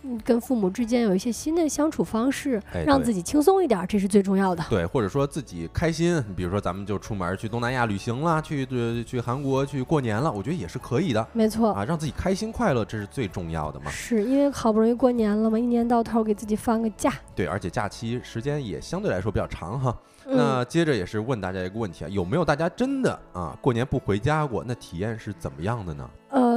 [0.04, 4.64] 嗯，跟父母之间有一些新的相处方式，哎让自己轻松一点，这是最重要的。
[4.70, 13.90] 对，或者说自己开心，比如说咱们就出门去东南亚旅行啦，去呃去韩国去过年了，我觉得也是可以的没错，啊，让自己开心快乐，这是最重要的嘛。
[13.90, 17.14] 是因为好不容易过年了嘛，一年到头给自己放个假。
[17.34, 19.98] 对，而且假期时间也相对来说比较长哈。
[20.26, 24.64] 嗯、那接着也是问大家一个问题啊，有没有大家真的啊过年不回家过？
[24.66, 26.10] 那体验是怎么样的呢？
[26.30, 26.53] 呃，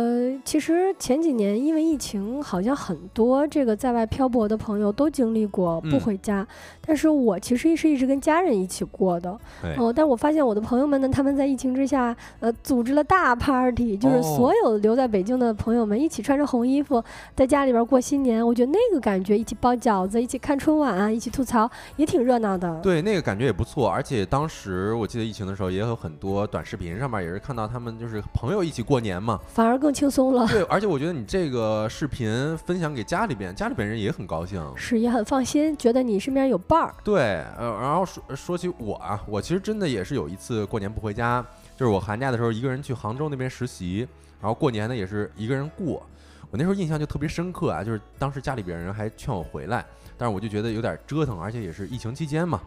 [0.46, 6.46] 其实前几年因为疫情，好像很多这个在外漂泊的朋友都经历过不嗯回家，
[6.80, 9.36] 但是我其实是一直跟家人一起过的。
[9.64, 17.02] 哎，哦，但我发现我的朋友们呢，他们在疫情之下，呃，组织了大 party，就是哦所有留在北京的朋友们一起穿着红衣服，
[17.34, 18.46] 在家里边过新年。
[18.46, 22.80] 我觉得那个感觉，一起包饺子，一起看春晚，一起吐槽，也挺热闹的。
[22.80, 23.88] 对，那个感觉也不错。
[23.88, 29.40] 而且当时我记得疫情的时候，也有很多短视频上面也是看到他们就是朋友一起过年嘛。
[29.48, 34.60] 反而更轻松了，对，而且我觉得你这个视频分享给家里边，家里边人也很高兴。
[34.76, 36.94] 是也很放心，觉得你身边有伴儿。
[37.04, 41.44] 对，呃，然后说说起我啊，我其实真的也是有一次过年不回家，
[41.76, 44.06] 就是我寒假的时候一个人去杭州那边实习，
[44.40, 46.04] 然后过年呢也是一个人过。
[46.50, 49.84] 我那时候印象就特别深刻啊，就是当时家里边人还劝我回来，
[50.16, 52.60] 但是我就觉得有点折腾，而且也是疫情期间嘛，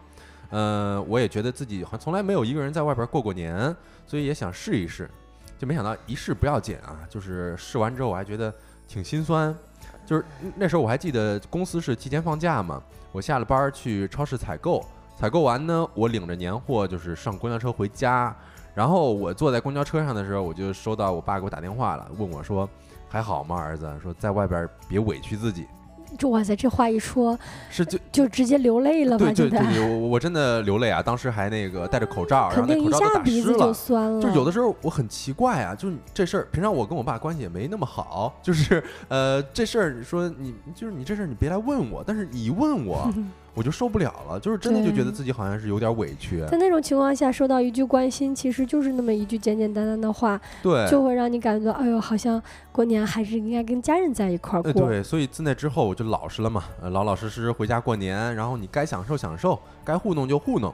[0.50, 3.74] 呃，我也觉得自己好像从来没有一个人在外边过过年，
[4.06, 5.08] 所以也想试一试，
[5.60, 8.50] 就没想到一试不要紧啊，就是试完之后我还觉得
[8.88, 9.54] 挺心酸，
[10.06, 10.24] 就是
[10.56, 12.82] 那时候我还记得公司是提前放假嘛，
[13.12, 14.82] 我下了班去超市采购，
[15.18, 18.34] 采购完呢，我领着年货就是上公交车回家，
[18.74, 22.66] 然后我坐在公交车上的时候，我就收到我爸给我打电话了，问我说
[23.06, 23.86] 还好吗，儿子？
[24.02, 25.66] 说在外边别委屈自己。
[26.18, 27.38] 这哇塞，这话一说
[27.70, 29.26] 是就就直接流泪了吧？
[29.34, 31.02] 对对对，我我真的流泪啊！
[31.02, 33.72] 当时还那个戴着口罩，然后那肯定一口罩都打下鼻子就。
[33.72, 34.20] 酸了。
[34.20, 43.10] 就有的时候我很奇怪啊，就是这事儿，平常我跟我爸关系也没那么好，就是呃这事儿说你就是你这事儿你别来问我，但是你一问我，
[43.54, 46.40] 我就受不了了，就是真的就觉得自己好像是有点委屈。
[46.50, 52.40] 在那种情况下，收到一句关心，其实就是那么一句简简单单的话，对，就会让你感觉到，哎呦，好像
[52.70, 54.70] 过年还是应该跟家人在一块儿过。
[54.70, 60.72] 呃对，所以自那之后我就老实了嘛，呃老老实实回家过年，然后你该享受享受，该糊弄就糊弄。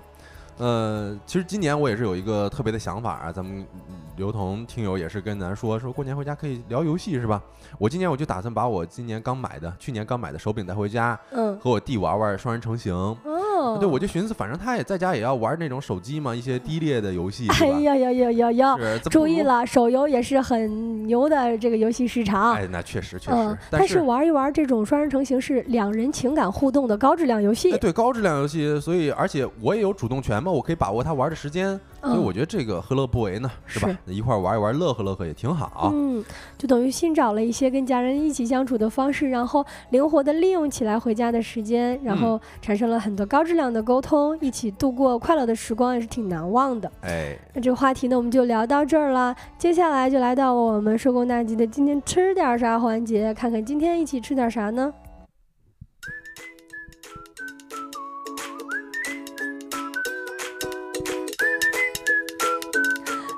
[0.59, 7.43] 呃，其实今年我也是有一个特别的想法啊，咱们嗯刘同听友也是跟咱说，说过年回家可以聊游戏是吧？
[7.79, 12.95] 我今年我就打算把我今年刚买的、去年刚买的手柄带回家，嗯，和我弟玩玩双人成行。
[12.95, 18.77] 哦，对，我就寻思，反正他也在家也要玩那种手机嘛，一些低劣的游戏， 哎呀呀呀呀呀！
[19.11, 22.53] 注意了，手游也是很牛的这个游戏市场。
[22.53, 27.79] 哎，那确实确嗯实，，但是玩一玩这种双人成行是两人情感互动的高质量游戏哎，。
[27.79, 31.69] 对高质量游戏，所以而且我也有主动权嘛，我可以把握他玩的时间，
[32.01, 33.51] 所以嗯我觉得这个何乐不为呢？
[33.67, 33.99] 是吧？
[34.07, 35.91] 一块玩一玩，乐呵乐呵也挺好。
[35.93, 36.25] 嗯，
[36.57, 46.91] 就等于新找了一些跟家人一起相处的方式，然后灵活的利用起来回家的时间，然嗯后产生了很多高质量的沟通，一起度过快乐的时光，也是挺难忘的。
[47.03, 49.35] 哎，那这个话题呢，我们就聊到这儿了。
[49.59, 54.93] 接下来就来到我们收工大吉的今天吃点啥环节，看看今天一起吃点啥呢？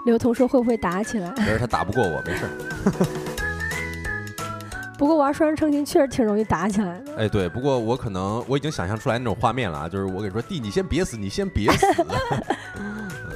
[0.08, 1.28] 刘同说会不会打起来？
[1.32, 2.46] 可是他打不过我，没事。
[4.96, 7.14] 不过玩双人成行确实挺容易打起来的。
[7.18, 11.86] 哎，对，不过我可能我已经想象出来那种画面了啊，就是我跟你说，弟，你先别死，你先别死。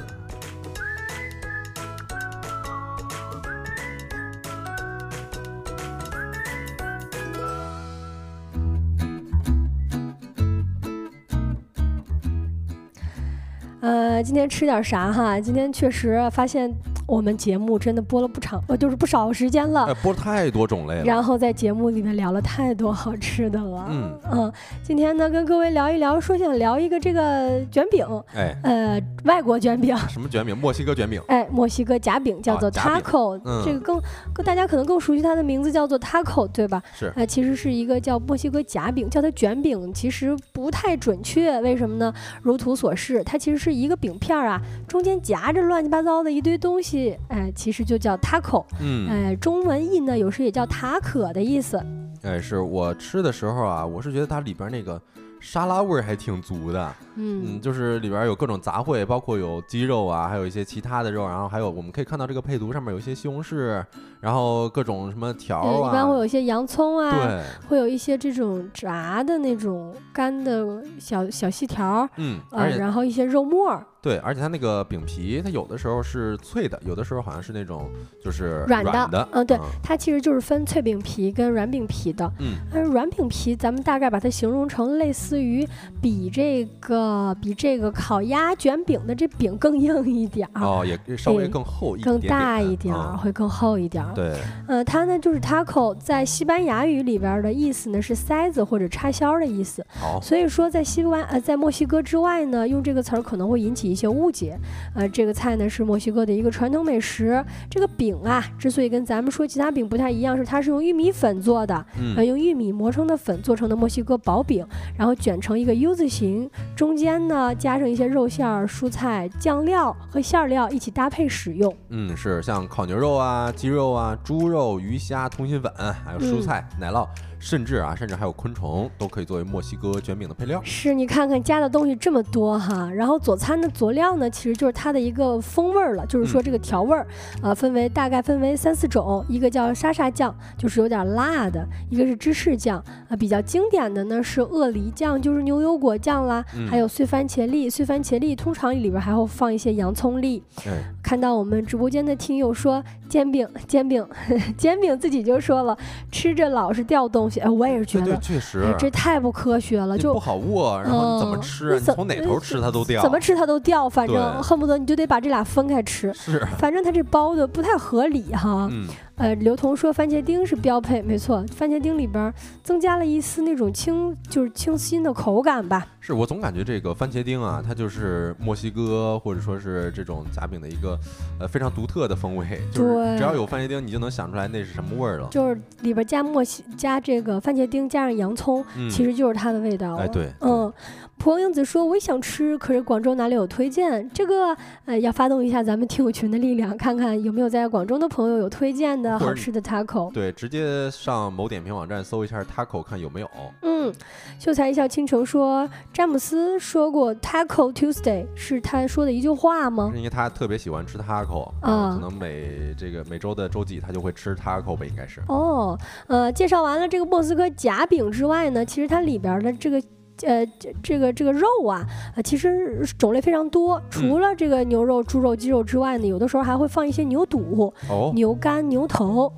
[14.21, 15.39] 今天吃点啥哈？
[15.39, 16.69] 今天确实发现
[17.05, 19.85] 我们节目真的播了不长，呃，就是不少时间了。
[19.85, 21.03] 哎，播了太多种类了。
[21.03, 30.57] 然后在节目里面聊了太多好吃的了，嗯嗯今天呢跟各位聊一聊，说想聊一个这个卷饼，哎，呃，外国卷饼，什么卷饼？
[30.57, 31.21] 墨西哥卷饼。
[31.27, 34.01] 哎，墨西哥夹饼叫做 taco，、嗯这个更
[34.33, 36.81] 更大家可能更熟悉它的名字叫做 taco，对吧？
[36.93, 42.13] 是呃，其实是一个叫墨西哥夹饼，叫它卷饼其实不太准确，为什么呢？
[42.41, 46.92] 如图所示，它其实是一个饼片啊，中间夹着乱七八糟的一堆东西，
[47.29, 51.83] 哎、其实就叫 taco，嗯，哎、中文译呢有时也叫塔可的意思。
[52.21, 55.01] 哎，是我吃的时候啊，我是觉得它里边那个
[55.39, 56.95] 沙拉味儿还挺足的。
[57.15, 63.83] 嗯，嗯，就是里边有各种杂烩，包括有鸡肉啊，还有一些其他的肉，然后还有我们可以看到这个配图上面有一些西红柿，
[64.19, 77.89] 然后各种什么条对，啊，一般会有一些洋葱啊，对，会有一些这种炸的那种干的小小细条儿，嗯，呃，而且然后一些肉末儿，对，而且它那个饼皮，它有的时候是脆的，有的时候好像是那种
[78.23, 82.23] 就是软的，的，嗯，对，它其实就是分脆饼皮跟软饼皮的。
[82.39, 85.67] 嗯，而软饼皮，咱们大概把它形容成类似于
[86.01, 87.02] 比这个
[87.41, 94.13] 比这个烤鸭卷饼的这饼更硬一点儿，哦，也稍微哎更厚一更点更大一点儿，嗯会更厚一点儿。
[94.13, 94.35] 对，
[94.67, 99.85] 呃，它呢就是 taco，在西班牙语里边儿的意思呢是塞子或者插销的意思。
[99.89, 104.57] 好，所以说，在西班呃，在墨西哥之外呢，用这个词儿可能会引起一些误解。
[104.95, 107.43] 呃，这个菜呢是墨西哥的一个传统美食。
[107.69, 111.75] 这个饼啊，之所以跟咱们说其他饼不太一样，是它是用玉米粉做的，
[112.15, 114.65] 呃，嗯，用玉米磨成的粉做成的墨西哥薄饼，
[114.97, 121.75] 然后卷成一个 U 字形，中间呢加上一些肉馅儿、蔬菜、酱料和馅儿料一起搭配使用。
[121.89, 125.71] 嗯，是像烤牛肉啊、鸡肉啊、猪肉、鱼虾、通心粉，
[126.05, 127.07] 还有蔬嗯菜、奶酪，
[127.43, 130.61] 甚至啊，甚至还有昆虫，都可以作为墨西哥卷饼的配料。
[130.63, 137.05] 是你看看加的东西这么多哈，然后佐餐的佐料呢，其实就是它的一个风味儿了，就是说嗯这个调味儿，
[137.41, 150.41] 呃，分为大概分为三四种，一个叫沙沙酱，就是有点辣的；一个是芝士酱，啊、比较经典的呢是鳄梨酱，就是牛油果酱啦，嗯还有碎番茄粒，碎番茄粒通常里边还会放一些洋葱粒。
[150.65, 150.71] 哎，
[151.03, 152.81] 看到我们直播间的听友说
[153.13, 154.03] 煎饼， 煎饼，
[154.57, 155.77] 煎饼自己就说了，
[156.11, 158.19] 吃着老是掉东西，哎，我也是觉对对，得。
[158.21, 163.03] 确实哎，，这太不科学了，就你不好握，然后你怎么嗯吃从哪头吃它都掉。
[163.03, 166.11] 怎么吃它都掉，反正恨不得你就得把这俩分开吃。
[166.15, 166.43] 是？
[166.57, 168.67] 反正它这包的不太合理哈。
[168.71, 168.87] 嗯，
[169.17, 172.33] 呃，刘同说番茄丁是标配，没错，番茄丁里边儿
[172.63, 175.85] 增加了一丝那种清，就是清新的口感吧。
[176.05, 180.99] 是我总感觉这个番茄丁啊，它就是墨西哥或者说是这种夹饼的一个
[181.39, 185.29] 呃非常独特的风味，就是对只要有番茄丁，你就能想出来那是什么味儿了。
[185.31, 189.99] 就是里边加墨西加这个番茄丁，加上洋葱，嗯，其实就是它的味道了。
[189.99, 190.73] 哎对，嗯，
[191.17, 194.09] 蒲公英子说我也想吃，可是广州哪里有推荐？
[194.13, 194.53] 这个
[194.83, 200.11] 呃要发动一下咱们听友群的力量，看看有没有在广州的朋友有推荐的好吃的 taco。
[200.11, 203.29] 对，直接上某点评网站搜一下 taco 看有没有。
[203.61, 203.93] 嗯，
[204.37, 209.97] 秀才一笑倾城说詹姆斯说过 Taco Tuesday 是他说的一句话吗是？
[209.97, 215.21] 因为他特别喜欢吃 taco，啊可能每这个每周的周几他就会吃 taco 吧，应该是。
[215.29, 219.81] 哦，呃，介绍完了这个莫斯科夹饼之外呢，其实它里边的这个。
[220.21, 221.85] 呃，这这个这个肉啊，
[222.15, 223.81] 呃，其实种类非常多。
[223.89, 229.31] 除了这个牛肉、猪肉、鸡肉之外呢，有的时候还会放一些牛肚、哦，牛肝、牛头。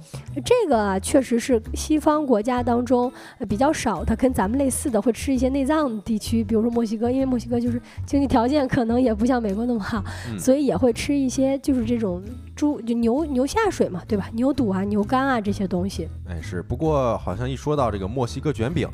[0.43, 12.21] 这个啊，确实是西方国家当中、呃、比较少的，跟咱们类似的，会吃一些内脏地区，比如说墨西哥，因为墨西哥就是经济条件可能也不像美国那么好，嗯所以也会吃一些就是这种
[12.55, 14.29] 猪就牛牛下水嘛，对吧？
[14.33, 16.07] 牛肚啊、牛肝啊这些东西。
[16.27, 18.87] 哎是，不过好像一说到这个墨西哥卷饼。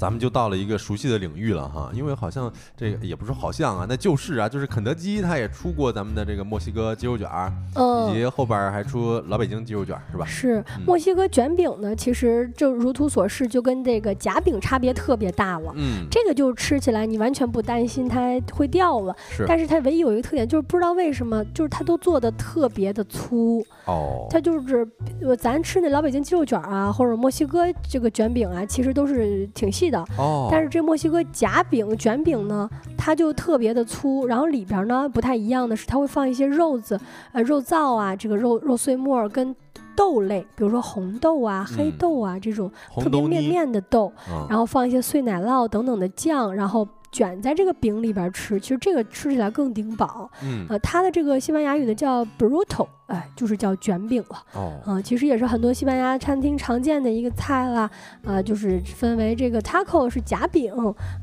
[0.00, 10.24] 咱们就到了一个熟悉的领域了哈，因为好像这个也不是好像啊，那就是啊，就是肯德基它也出过咱们的这个墨西哥鸡肉卷儿，以嗯，及后边儿还出老北京鸡肉卷儿，是吧？
[10.24, 10.84] 是嗯。
[10.86, 15.70] 墨西哥卷饼呢，其实就如图所示，就跟这个夹饼差别特别大了。
[15.76, 19.44] 嗯，这个就吃起来你完全不担心它会掉了，是。
[19.46, 24.88] 但是它唯一有一个特点就是不知道为什么，就是它都做的特别的粗，哦，它就是
[25.20, 36.98] 呃咱吃那老北京鸡肉卷啊，或者墨西哥这个卷饼啊，其实都是挺细的，哦，但是这墨西哥夹饼卷饼呢，它就特别的粗，然后里边呢不太一样的是，它会放一些肉子，
[37.32, 39.54] 呃，肉燥啊，这个肉肉碎末儿跟
[39.96, 41.92] 豆类，比如说红豆啊、黑嗯。
[41.98, 50.30] 豆啊这种特别面面的豆，嗯然后放一些碎奶酪等等的酱，然后卷在这个饼里边吃，其实这个吃起来更顶饱。
[50.42, 54.38] 嗯，呃，它的这个西班牙语呢叫 burrito，哎，就是叫卷饼了。
[54.54, 57.90] 哦，啊、其实也是很多西班牙餐厅常见的一个菜啦，
[58.24, 60.72] 呃，就是分为这个 taco 是夹饼，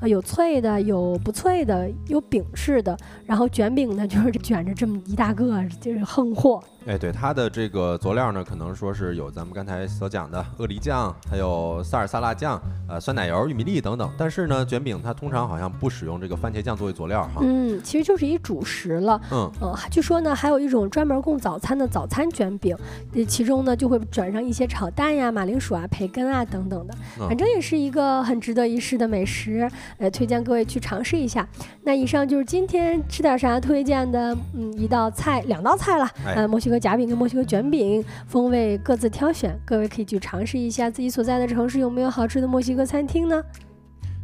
[0.02, 6.62] 呃，有脆的，有不脆的，有饼式的，然后卷饼呢就是卷着这么一大个，就是横货。
[6.86, 14.10] 哎，对，它的这个佐料呢，可能说是有咱们刚才所讲的鳄梨酱，还有萨尔萨辣酱，呃，酸奶油、玉米粒等等。
[14.18, 17.42] 但是呢，卷饼它通常好像不使用这个番茄酱作为佐料哈。
[17.42, 19.20] 嗯，其实就是一主食了。
[19.32, 22.76] 嗯，呃，据说呢，还有一种专门供早餐的早餐卷饼，
[23.14, 31.48] 呃，其中呢就会卷上一些炒蛋呀、马铃薯啊、培根啊等等的，嗯反正也是一个很值得一试的美食，呃，推荐各位去尝试一下。
[31.84, 43.44] 那以上就是今天吃点啥推荐的，嗯，一道菜、两道菜了，哎呃，墨西哥夹饼跟墨西哥卷饼，风味各自挑选，各位可以去尝试一下自己所在的城市有没有好吃的墨西哥餐厅呢？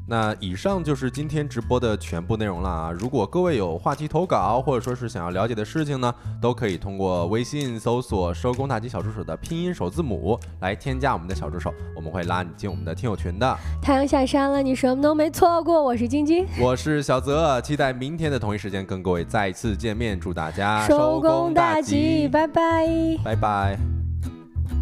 [0.05, 2.91] 那以上就是今天直播的全部内容了啊！
[2.91, 13.57] 如果各位有话题投稿，或者说是想要了解的事情呢，都可以通过微信搜索“收工大吉小助手”的拼音首字母来添加我们的小助手，我们会拉你进我们的听友群的。
[13.81, 16.45] 太阳下山了，你什么都没错过，我是晶晶。
[16.59, 22.87] 我是小泽，期待明天的同一时间跟各位再次见面，祝大家收工大吉吉，，拜拜。
[23.23, 23.77] 拜拜。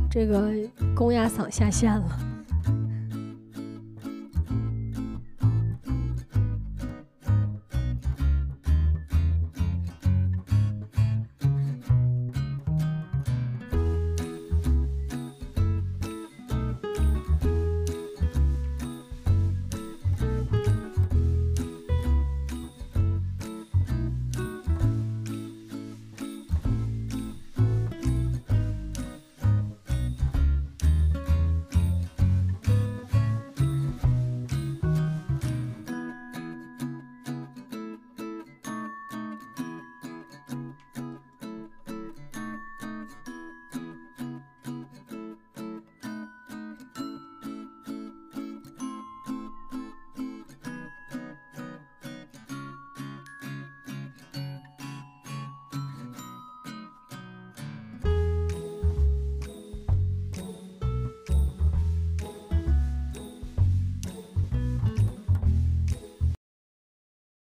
[0.10, 0.50] 这个
[0.96, 2.31] 公鸭嗓下线了。